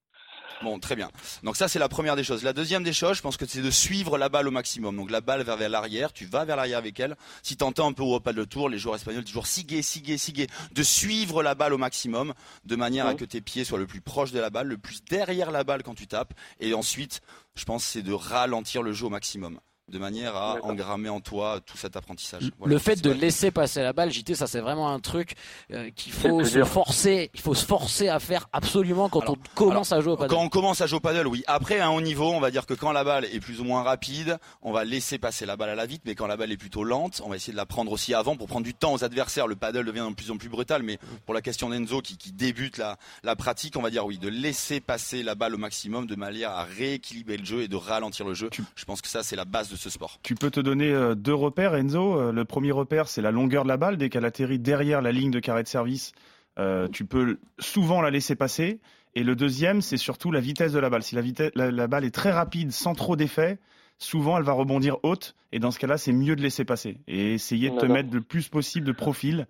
[0.62, 1.11] Bon, très bien.
[1.43, 2.45] Donc ça, c'est la première des choses.
[2.45, 4.97] La deuxième des choses, je pense que c'est de suivre la balle au maximum.
[4.97, 7.17] Donc la balle vers, vers l'arrière, tu vas vers l'arrière avec elle.
[7.43, 10.17] Si tu entends un peu au pas de tour, les joueurs espagnols toujours sigue, sigue,
[10.17, 10.47] sigue.
[10.73, 12.33] De suivre la balle au maximum,
[12.65, 15.03] de manière à que tes pieds soient le plus proche de la balle, le plus
[15.05, 16.33] derrière la balle quand tu tapes.
[16.61, 17.23] Et ensuite,
[17.57, 21.61] je pense, c'est de ralentir le jeu au maximum de manière à engrammer en toi
[21.64, 22.51] tout cet apprentissage.
[22.64, 25.35] le fait de laisser passer la balle, JT, ça c'est vraiment un truc
[25.73, 29.92] euh, qu'il faut se forcer, il faut se forcer à faire absolument quand on commence
[29.92, 30.31] à jouer au paddle.
[30.35, 31.42] Quand on commence à jouer au paddle, oui.
[31.47, 33.64] Après, à un haut niveau, on va dire que quand la balle est plus ou
[33.64, 36.53] moins rapide, on va laisser passer la balle à la vite, mais quand la balle
[36.53, 38.95] est plutôt lente, on va essayer de la prendre aussi avant pour prendre du temps
[38.95, 39.47] aux adversaires.
[39.47, 42.33] Le paddle devient de plus en plus brutal, mais pour la question d'Enzo qui, qui
[42.33, 46.07] débute la, la pratique, on va dire oui, de laisser passer la balle au maximum
[46.07, 48.49] de manière à rééquilibrer le jeu et de ralentir le jeu.
[48.75, 50.18] Je pense que ça, c'est la base de ce sport.
[50.22, 52.18] Tu peux te donner euh, deux repères, Enzo.
[52.18, 53.96] Euh, le premier repère, c'est la longueur de la balle.
[53.96, 56.12] Dès qu'elle atterrit derrière la ligne de carré de service,
[56.58, 58.80] euh, tu peux souvent la laisser passer.
[59.14, 61.02] Et le deuxième, c'est surtout la vitesse de la balle.
[61.02, 63.58] Si la, vitesse, la, balle est très rapide, sans trop d'effet,
[63.98, 65.35] souvent elle va rebondir haute.
[65.52, 66.98] Et dans ce cas-là, c'est mieux de laisser passer.
[67.08, 69.46] Et essayer de te mettre le plus possible de profil.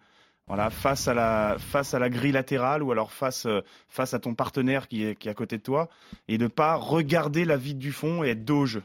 [0.48, 3.46] Voilà, face à la face à la grille latérale ou alors face
[3.88, 5.88] face à ton partenaire qui est qui est à côté de toi
[6.26, 8.82] et de pas regarder la vide du fond et être dos au jeu.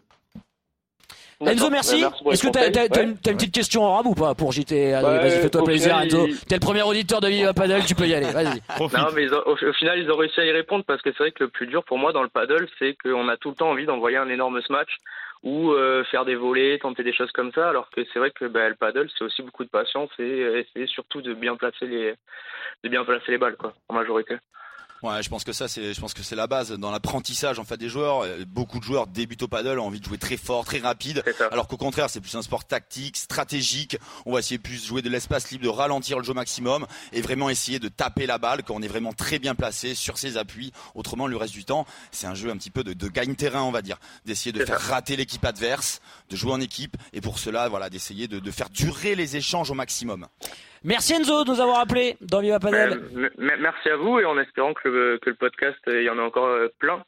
[1.46, 2.04] Enzo, merci.
[2.32, 5.64] Est-ce que t'as as, une, petite question en rame ou pas pour JT Vas-y, fais-toi
[5.64, 6.28] plaisir, Enzo.
[6.48, 8.32] T'es le premier auditeur de Viva Paddle, tu peux y aller.
[8.32, 8.62] Vas-y.
[8.98, 11.44] Non, mais au, final, ils ont réussi à y répondre parce que c'est vrai que
[11.44, 13.86] le plus dur pour moi dans le paddle, c'est qu'on a tout le temps envie
[13.86, 14.98] d'envoyer un énorme smash
[15.44, 18.46] ou euh, faire des volets, tenter des choses comme ça, alors que c'est vrai que
[18.46, 22.16] bah, le paddle, c'est aussi beaucoup de patience et essayer surtout de bien placer les,
[22.84, 24.38] de bien placer les balles, quoi, en majorité.
[25.04, 27.64] Ouais, je pense que ça, c'est, je pense que c'est la base dans l'apprentissage en
[27.64, 28.26] fait des joueurs.
[28.48, 31.68] Beaucoup de joueurs débutent au paddle, ont envie de jouer très fort, très rapide, alors
[31.68, 33.98] qu'au contraire, c'est plus un sport tactique, stratégique.
[34.26, 37.22] On va essayer plus de jouer de l'espace libre, de ralentir le jeu maximum et
[37.22, 40.36] vraiment essayer de taper la balle quand on est vraiment très bien placé sur ses
[40.36, 40.72] appuis.
[40.96, 43.72] Autrement, le reste du temps, c'est un jeu un petit peu de, de gagne-terrain, on
[43.72, 47.70] va dire, d'essayer de faire rater l'équipe adverse, de jouer en équipe et pour cela,
[47.70, 50.26] voilà, d'essayer de, de faire durer les échanges au maximum.
[50.88, 53.02] Merci Enzo de nous avoir appelé dans Viva Padel.
[53.38, 56.22] merci à vous et en espérant que le, que le podcast, il y en a
[56.22, 57.04] encore euh, plein.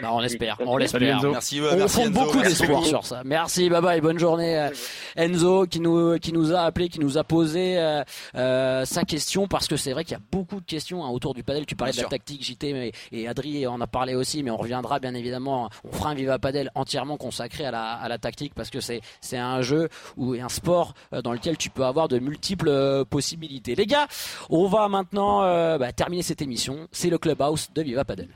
[0.00, 1.20] Bah, on l'espère, on l'espère.
[1.22, 3.22] Merci, on merci beaucoup d'espoir sur ça.
[3.24, 4.70] Merci, bye bye, bonne journée euh,
[5.16, 8.04] Enzo qui nous qui nous a appelé, qui nous a posé euh,
[8.36, 11.34] euh, sa question parce que c'est vrai qu'il y a beaucoup de questions hein, autour
[11.34, 11.66] du padel.
[11.66, 14.56] Tu parlais de la tactique, JT mais, et Adri en a parlé aussi, mais on
[14.56, 15.68] reviendra bien évidemment.
[15.82, 19.00] On fera un Viva Padel entièrement consacré à la à la tactique parce que c'est
[19.20, 23.74] c'est un jeu ou un sport dans lequel tu peux avoir de multiples possibilités.
[23.74, 24.06] Les gars,
[24.48, 25.40] on va maintenant
[25.78, 26.86] bah, terminer cette émission.
[26.92, 28.28] C'est le clubhouse de Viva Padel.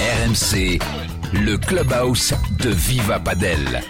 [0.00, 0.78] RMC,
[1.32, 3.82] le clubhouse de Viva Padel.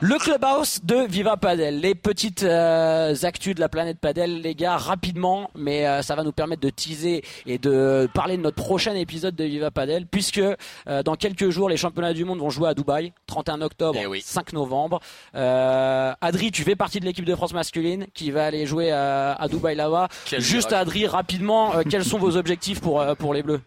[0.00, 4.78] Le clubhouse de Viva Padel, les petites euh, actus de la planète Padel, les gars,
[4.78, 8.94] rapidement, mais euh, ça va nous permettre de teaser et de parler de notre prochain
[8.94, 12.70] épisode de Viva Padel, puisque euh, dans quelques jours, les championnats du monde vont jouer
[12.70, 15.00] à Dubaï, 31 octobre, 5 eh novembre.
[15.34, 19.74] Adri, tu fais partie de l'équipe de France masculine qui va aller jouer à Dubaï
[19.74, 20.08] là-bas.
[20.38, 23.60] Juste Adri, rapidement, quels sont vos objectifs pour, pour les Bleus?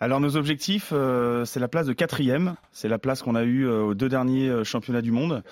[0.00, 2.56] Alors nos objectifs, euh, c'est la place de quatrième.
[2.72, 5.42] C'est la place qu'on a eue euh, aux deux derniers euh, championnats du monde.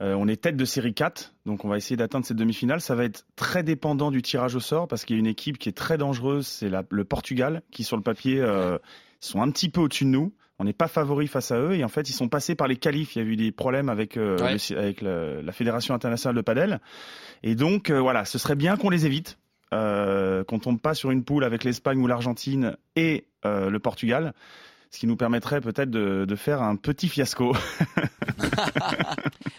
[0.00, 2.80] Euh, on est tête de série 4, donc on va essayer d'atteindre cette demi-finale.
[2.80, 5.58] Ça va être très dépendant du tirage au sort parce qu'il y a une équipe
[5.58, 8.78] qui est très dangereuse, c'est le Portugal, qui sur le papier euh,
[9.18, 10.32] sont un petit peu au-dessus de nous.
[10.60, 12.76] On n'est pas favori face à eux et en fait ils sont passés par les
[12.76, 13.16] qualifs.
[13.16, 14.54] Il y a eu des problèmes avec, euh, Ouais.
[14.70, 16.80] le- avec le- la Fédération internationale de padel
[17.42, 19.38] et donc euh, voilà, ce serait bien qu'on les évite,
[19.74, 24.32] euh, qu'on tombe pas sur une poule avec l'Espagne ou l'Argentine et euh, le Portugal,
[24.90, 27.54] ce qui nous permettrait peut-être de, de faire un petit fiasco.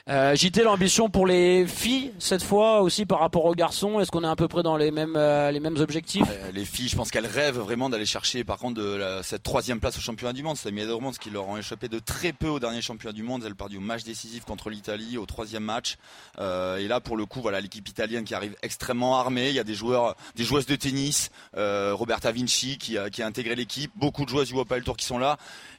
[0.10, 4.24] Euh, JT, l'ambition pour les filles cette fois aussi par rapport aux garçons, est-ce qu'on
[4.24, 6.26] est à peu près dans les mêmes euh, les mêmes objectifs?
[6.28, 9.44] Euh, les filles, je pense qu'elles rêvent vraiment d'aller chercher, par contre, de la- cette
[9.44, 10.58] troisième place au championnat du monde.
[10.58, 13.44] C'est monde, ce qui leur ont échappé de très peu au dernier championnat du monde.
[13.46, 15.98] Elles perdent au match décisif contre l'Italie, au troisième match.
[16.40, 19.50] Euh, et là, pour le coup, voilà, l'équipe italienne qui arrive extrêmement armée.
[19.50, 23.22] Il y a des joueurs, des joueuses de tennis, euh, Roberta Vinci qui a, qui
[23.22, 25.19] a intégré l'équipe, beaucoup de joueuses du Padel Tour qui sont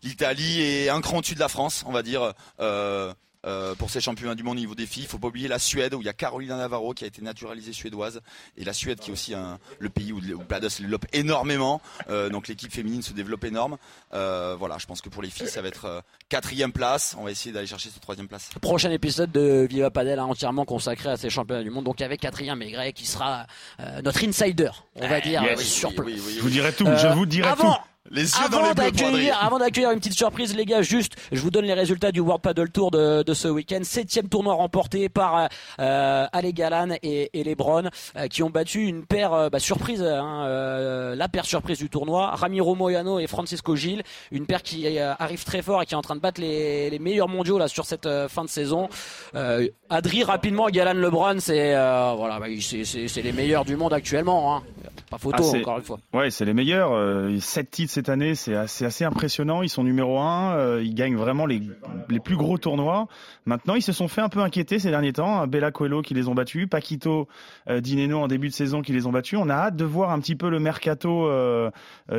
[0.03, 2.33] L'Italie est un cran au-dessus de la France, on va dire.
[2.61, 3.13] Euh,
[3.47, 5.05] euh, pour ces championnats du monde au niveau des filles.
[5.05, 7.23] Il faut pas oublier la Suède où il y a Carolina Navarro qui a été
[7.23, 8.21] naturalisée suédoise
[8.59, 11.81] et la Suède qui est aussi un, le pays où le où se développe énormément.
[12.11, 13.79] Euh, donc l'équipe féminine se développe énorme.
[14.13, 17.17] Euh, voilà, je pense que pour les filles ça va être euh, quatrième place.
[17.19, 18.51] On va essayer d'aller chercher cette troisième place.
[18.61, 22.25] Prochain épisode de Viva Padel hein, entièrement consacré à ces championnats du monde, donc avec
[22.25, 23.47] Adrien Maigret qui sera
[23.81, 25.59] euh, notre insider, on va dire, yes.
[25.59, 27.81] euh, sur Oui, oui, oui, Je vous dirai tout, Euh, je vous dirai avant, tout.
[28.13, 31.41] Les yeux dans Avant les d'accueillir, avant d'accueillir une petite surprise, les gars, juste, je
[31.41, 33.79] vous donne les résultats du World Paddle Tour de, de ce week-end.
[33.85, 35.49] Septième tournoi remporté par
[35.81, 37.85] euh, Ale Galan et, et Lebron,
[38.17, 41.89] euh, qui ont battu une paire euh, bah, surprise, hein, euh, la paire surprise du
[41.89, 44.03] tournoi, Ramiro Moyano et Francisco Gil,
[44.33, 46.91] une paire qui euh, arrive très fort et qui est en train de battre les,
[46.91, 48.89] les meilleurs mondiaux là sur cette euh, fin de saison.
[49.37, 53.77] Euh, Adri rapidement, Galan Lebron, c'est euh, voilà, bah, c'est- c'est c'est les meilleurs du
[53.77, 54.63] monde actuellement, hein.
[55.11, 55.99] pas photo Ah, encore une fois.
[56.13, 56.93] Ouais, c'est les meilleurs.
[56.93, 59.61] Euh, sept titres cette année, c'est assez, assez impressionnant.
[59.63, 60.55] Ils sont numéro un.
[60.57, 61.61] euh, ils gagnent vraiment les,
[62.09, 63.09] les plus gros tournois.
[63.45, 65.47] Maintenant, ils se sont fait un peu inquiéter ces derniers temps.
[65.47, 67.29] Bella Coelho qui les ont battus, Paquito
[67.69, 69.39] euh, Dineno en début de saison qui les ont battus.
[69.39, 71.71] On a hâte de voir un petit peu le mercato euh,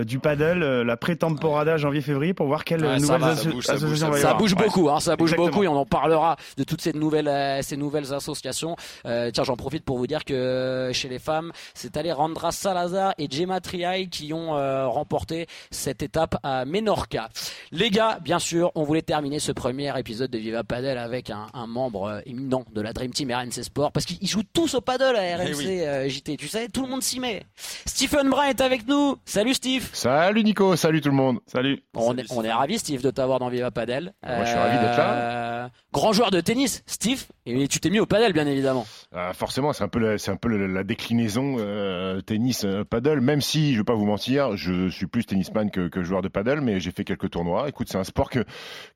[0.06, 4.56] du paddle, la pré-temporada janvier-février pour voir quelles Ouais, va, ça bouge, ça bouge, bouge
[4.56, 5.48] beaucoup, hein, ça bouge Exactement.
[5.48, 8.76] beaucoup et on en parlera de toutes ces nouvelles, ces nouvelles associations.
[9.08, 13.28] Euh, tiens, j'en profite pour vous dire que chez les femmes, c'est Alejandra Salazar et
[13.32, 17.30] Gemma Triay qui ont euh, remporté cette étape à Menorca.
[17.72, 21.48] Les gars, bien sûr, on voulait terminer ce premier épisode de Viva Padel avec un,
[21.54, 24.82] un membre euh, éminent de la Dream Team RMC Sport parce qu'ils jouent tous au
[24.82, 25.66] paddle à RMC Eh oui.
[25.82, 26.38] euh, JT.
[26.38, 27.44] Tu sais, tout le monde s'y met.
[27.86, 29.18] Stephen Brun est avec nous.
[29.26, 29.90] Salut Steve.
[29.94, 31.40] Salut Nico, salut tout le monde.
[31.48, 31.84] Salut.
[31.96, 34.14] On Salut, est, on est ravi, Steve, de t'avoir dans Viva Padel.
[34.26, 35.70] Moi, je suis ravi d'être là.
[35.94, 37.26] Grand joueur de tennis, Steve.
[37.48, 38.86] Et tu t'es mis au padel, bien évidemment.
[39.16, 42.84] Euh, forcément, c'est un peu la, c'est un peu la, la déclinaison euh, tennis euh,
[42.84, 43.20] paddle.
[43.20, 46.28] Même si je vais pas vous mentir, je suis plus tennisman que, que joueur de
[46.28, 47.68] paddle, mais j'ai fait quelques tournois.
[47.68, 48.46] Écoute, c'est un sport que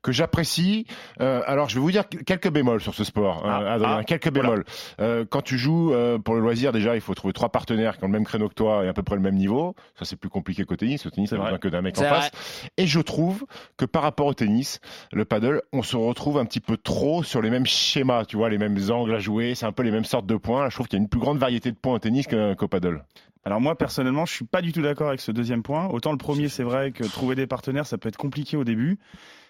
[0.02, 0.86] que j'apprécie.
[1.20, 3.96] Euh, alors, je vais vous dire quelques bémols sur ce sport, euh, Ah, Adrien.
[3.98, 4.50] ah, quelques voilà.
[4.50, 4.64] bémols.
[5.00, 8.04] Euh, quand tu joues euh, pour le loisir, déjà, il faut trouver trois partenaires qui
[8.04, 9.74] ont le même créneau que toi et à peu près le même niveau.
[9.98, 11.04] Ça, c'est plus compliqué qu'au tennis.
[11.04, 12.30] Au tennis, ça besoin que d'un mec en face.
[12.76, 13.44] Et je trouve
[13.76, 14.78] que par rapport au tennis,
[15.12, 18.45] le paddle, on se retrouve un petit peu trop sur les mêmes schémas, tu vois,
[18.48, 20.62] les mêmes angles à jouer, c'est un peu les mêmes sortes de points.
[20.62, 22.68] Là, je trouve qu'il y a une plus grande variété de points au tennis qu'au
[22.68, 23.04] paddle.
[23.44, 25.86] Alors moi personnellement, je suis pas du tout d'accord avec ce deuxième point.
[25.86, 28.98] Autant le premier, c'est vrai que trouver des partenaires, ça peut être compliqué au début.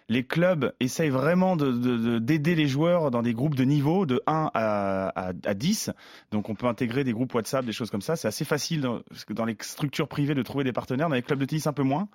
[0.08, 4.06] Les clubs essayent vraiment de- de- de- d'aider les joueurs dans des groupes de niveau
[4.06, 5.90] de 1 à, à, à 10.
[6.30, 8.14] Donc on peut intégrer des groupes WhatsApp, des choses comme ça.
[8.14, 11.08] C'est assez facile dans, parce que dans les structures privées de trouver des partenaires.
[11.08, 12.08] Dans les clubs de tennis, un peu moins.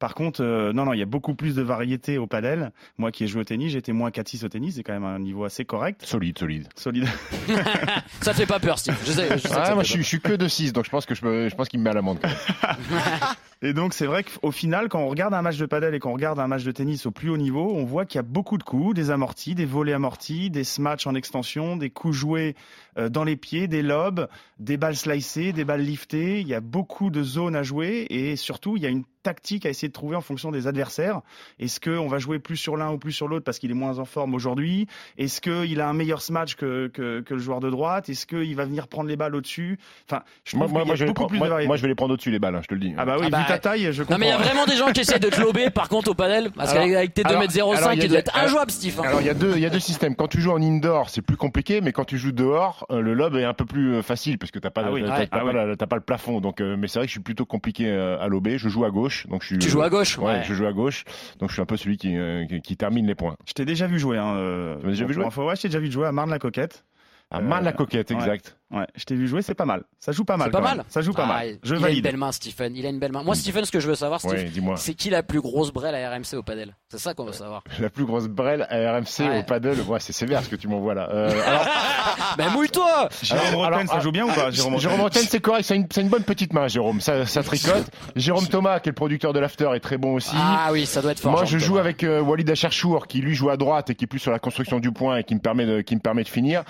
[0.00, 2.72] Par contre, euh, non, non, il y a beaucoup plus de variété au padel.
[2.98, 4.74] Moi qui ai joué au tennis, j'étais moins 4-6 au tennis.
[4.74, 6.02] C'est quand même un niveau assez correct.
[6.04, 6.68] Solide, solide.
[6.74, 7.06] Solide.
[8.22, 8.96] Ça te fait pas peur, Steve.
[9.04, 10.90] Je sais, je sais Ah, moi, je suis, je suis que de 6, donc je
[10.90, 12.18] pense que je, peux- je pense qu'il me met à l'amende.
[12.20, 12.36] quand même.
[13.62, 16.12] Et donc c'est vrai qu'au final, quand on regarde un match de padel et qu'on
[16.12, 18.58] regarde un match de tennis au plus haut niveau, on voit qu'il y a beaucoup
[18.58, 22.54] de coups, des amortis, des volets amortis, des smatchs en extension, des coups joués
[22.96, 24.28] dans les pieds, des lobes,
[24.58, 26.40] des balles slicées, des balles liftées.
[26.40, 29.66] Il y a beaucoup de zones à jouer et surtout il y a une tactique
[29.66, 31.20] à essayer de trouver en fonction des adversaires.
[31.58, 33.98] Est-ce qu'on va jouer plus sur l'un ou plus sur l'autre parce qu'il est moins
[33.98, 34.86] en forme aujourd'hui?
[35.18, 38.08] Est-ce qu'il a un meilleur smash que, que, que le joueur de droite?
[38.08, 39.78] Est-ce qu'il va venir prendre les balles au-dessus?
[40.08, 41.66] Enfin, je Moi, je vais les prendre- plus moi- de variété.
[41.66, 42.94] moi, je vais les prendre au-dessus, les balles, hein, je te le dis.
[42.96, 44.14] Ah bah oui, Ah bah, vu ta taille, je comprends.
[44.14, 46.12] Non mais il y a vraiment des gens qui essaient de te lober par contre
[46.12, 49.00] au padel parce qu'avec tes alors- 2m05 alors, il doit être injouable Steve.
[49.00, 49.08] hein.
[49.08, 50.14] Alors il y a deux il y a deux systèmes.
[50.14, 53.14] Quand tu joues en indoor, c'est plus compliqué, mais quand tu joues dehors, euh, le
[53.14, 55.18] lob est un peu plus euh, facile parce que t'as pas Ah le- oui, t'as-
[55.18, 56.40] ouais, t'as ah pas, le plafond.
[56.40, 58.58] Donc euh, mais c'est vrai que je suis plutôt compliqué euh, à lober.
[58.58, 59.58] Je joue à gauche, donc je suis.
[59.58, 60.42] Tu joues à gauche, Ouais, ouais.
[60.44, 61.04] je joue à gauche,
[61.40, 63.36] donc je suis un peu celui qui euh, qui, qui termine les points.
[63.46, 64.18] Je t'ai déjà vu jouer.
[64.18, 65.24] Hein, euh, Tu m'as déjà vu jouer?
[65.24, 66.84] info, ouais, je t'ai déjà vu jouer à Marne-la-Coquette.
[67.28, 68.16] À main la coquette, ouais.
[68.16, 68.56] exact.
[68.70, 69.82] Ouais, je t'ai vu jouer, c'est pas mal.
[69.98, 70.46] Ça joue pas mal.
[70.48, 70.84] C'est pas mal.
[70.88, 71.58] Ça joue pas Ah, mal.
[71.64, 72.74] Je il a une belle main, Stephen.
[72.76, 73.22] Il a une belle main.
[73.24, 74.76] Moi, Stephen, ce que je veux savoir, Steve, Ouais, dis-moi.
[74.76, 76.76] c'est qui la plus grosse brêle à RMC au padel?
[76.88, 77.62] C'est ça qu'on veut savoir.
[77.80, 79.40] La plus grosse brêle à RMC Ouais.
[79.40, 79.80] au paddle.
[79.88, 81.08] Ouais, c'est sévère ce que tu m'envoies là.
[81.10, 81.66] Euh, alors,
[82.38, 85.64] Ben mouille-toi Jérôme Alors, Rotten, ça joue bien ou pas Jérôme Jérôme Rotten c'est correct,
[85.64, 87.00] c'est une, c'est une bonne petite main, Jérôme.
[87.00, 87.86] Ça, ça tricote.
[88.14, 90.34] Jérôme Thomas, qui est le producteur de l'After, est très bon aussi.
[90.36, 91.32] Ah oui, ça doit être fort.
[91.32, 94.04] Moi, Jean je joue avec euh, Walid Acharchour, qui lui joue à droite et qui
[94.04, 96.22] est plus sur la construction du point et qui me permet de, qui me permet
[96.24, 96.62] de finir.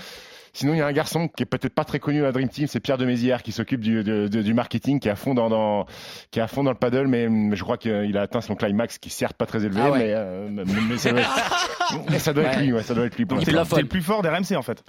[0.57, 2.49] Sinon, il y a un garçon qui est peut-être pas très connu à la Dream
[2.49, 5.15] Team, c'est Pierre de Mézières, qui s'occupe du, de- de- du marketing, qui est à
[5.17, 5.85] fond dans, dans-
[6.31, 8.97] qui est à fond dans le paddle, mais je crois qu'il a atteint son climax,
[8.97, 9.99] qui est certes pas très élevé, Ah ouais.
[9.99, 11.31] mais, euh, mais, mais ça doit être,
[12.11, 12.63] mais ça doit être Ouais.
[12.65, 13.27] lui, ouais, ça doit être lui.
[13.27, 14.83] pour Donc, T'es le plus fort d'RMC en fait.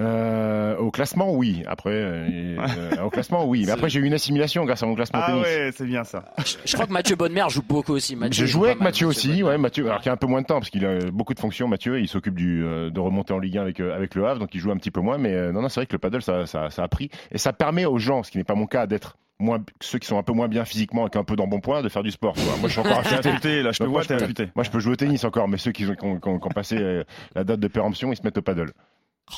[0.00, 1.62] Euh, au classement, oui.
[1.66, 2.56] Après, euh,
[2.98, 3.62] euh, au classement, oui.
[3.66, 5.42] Mais après, j'ai eu une assimilation grâce à mon classement Ah tennis.
[5.44, 6.24] ouais, c'est bien ça.
[6.44, 8.16] Je, je crois que Mathieu Bonnemer joue beaucoup aussi.
[8.16, 9.42] Mathieu, J'ai joué avec Mathieu aussi, Bonnemer.
[9.44, 11.38] ouais, Mathieu, alors qu'il a un peu moins de temps parce qu'il a beaucoup de
[11.40, 11.68] fonctions.
[11.68, 14.40] Mathieu, il s'occupe du euh, de remonter en Ligue 1 avec euh, avec le Havre,
[14.40, 15.16] donc il joue un petit peu moins.
[15.18, 17.38] Mais euh, non, non, c'est vrai que le paddle, ça, ça, ça a pris et
[17.38, 20.18] ça permet aux gens, ce qui n'est pas mon cas, d'être moins ceux qui sont
[20.18, 22.34] un peu moins bien physiquement et qui un peu d'embonpoint, de faire du sport.
[22.34, 22.56] tu vois.
[22.58, 23.28] Moi, je suis encore T'es affûté.
[23.28, 24.48] affûté, là, je te vois, moi, t'es je peux- affûté.
[24.56, 27.02] Moi, je peux jouer au tennis encore, mais ceux qui ont, qui ont- qui passé
[27.34, 28.72] la date de péremption, ils se mettent au paddle.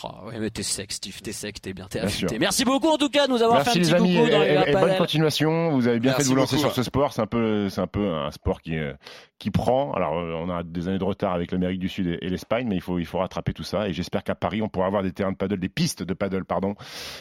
[0.03, 2.41] Oh, ouais, mais t'es sec, Steve, t'es sec, t'es bien, t'es affûté.
[2.41, 4.27] Merci beaucoup en tout cas de nous avoir Merci fait un les petit amis coucou
[4.27, 5.71] et, dans et- les et bonne continuation.
[5.71, 6.67] Vous avez bien Merci fait de vous lancer beaucoup.
[6.69, 7.13] sur ce sport.
[7.13, 8.95] C'est un peu, c'est un peu un sport qui euh,
[9.39, 9.93] qui prend.
[9.93, 12.75] Alors euh, on a des années de retard avec l'Amérique du Sud et, l'Espagne, mais
[12.75, 13.89] il faut il faut rattraper tout ça.
[13.89, 16.45] Et j'espère qu'à Paris on pourra avoir des terrains de paddle, des pistes de paddle,
[16.45, 16.75] pardon.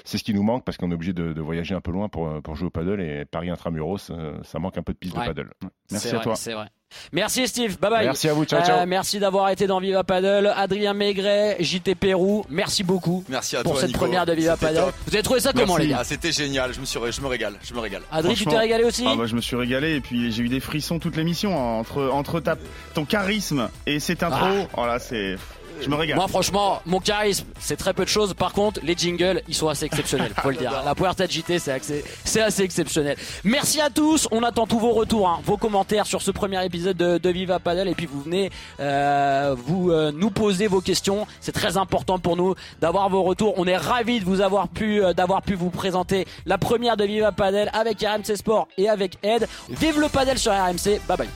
[0.03, 2.09] C'est ce qui nous manque parce qu'on est obligé de, de voyager un peu loin
[2.09, 4.11] pour euh, pour jouer au paddle et Paris intramuros,
[4.41, 5.22] ça manque un peu de pistes Ouais.
[5.28, 5.51] de paddle.
[5.91, 6.36] Merci à vrai, toi.
[6.36, 6.66] C'est vrai.
[7.12, 8.06] Merci Steve, bye bye.
[8.06, 8.86] Merci à vous, ciao Euh, ciao.
[8.86, 10.52] merci d'avoir été dans Viva Paddle.
[10.56, 14.00] Adrien Maigret, JT Pérou, merci beaucoup Merci à pour toi, cette Nico.
[14.00, 14.78] première de Viva Paddle.
[14.86, 14.93] top.
[15.08, 15.98] Vous avez trouvé ça comment les gars?
[16.02, 16.74] Ah, c'était génial.
[16.74, 17.56] Je me suis, ré- je me régale.
[17.64, 18.02] Je me régale.
[18.12, 19.06] Adrien, tu t'es régalé aussi?
[19.08, 21.80] Ah bah, je me suis régalé et puis j'ai eu des frissons toute l'émission hein,
[21.80, 22.56] entre entre ta,
[22.93, 24.68] ton charisme et cette intro.
[24.78, 25.36] Oh là, c'est
[25.82, 26.18] je me régale.
[26.18, 28.34] Moi franchement, mon charisme, c'est très peu de choses.
[28.34, 30.82] Par contre, les jingles, ils sont assez exceptionnels, faut le dire.
[30.84, 33.18] La Puerta de JT, c'est assez, c'est assez exceptionnel.
[33.44, 34.28] Merci à tous.
[34.32, 37.60] On attend tous vos retours, hein, vos commentaires sur ce premier épisode de, de Viva
[37.60, 37.88] Paddle.
[37.88, 41.28] Et puis vous venez euh, vous euh, nous poser vos questions.
[41.42, 43.54] C'est très important pour nous d'avoir vos retours.
[43.58, 47.06] On est ravis de vous avoir pu euh, d'avoir pu vous présenter la première de
[47.06, 49.48] Viva Paddle avec RMC Sport et avec Ed.
[49.70, 51.02] Vive le paddle sur RMC.
[51.08, 51.30] Bye bye.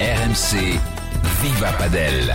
[0.00, 0.78] RMC
[1.42, 2.34] Viva Padel.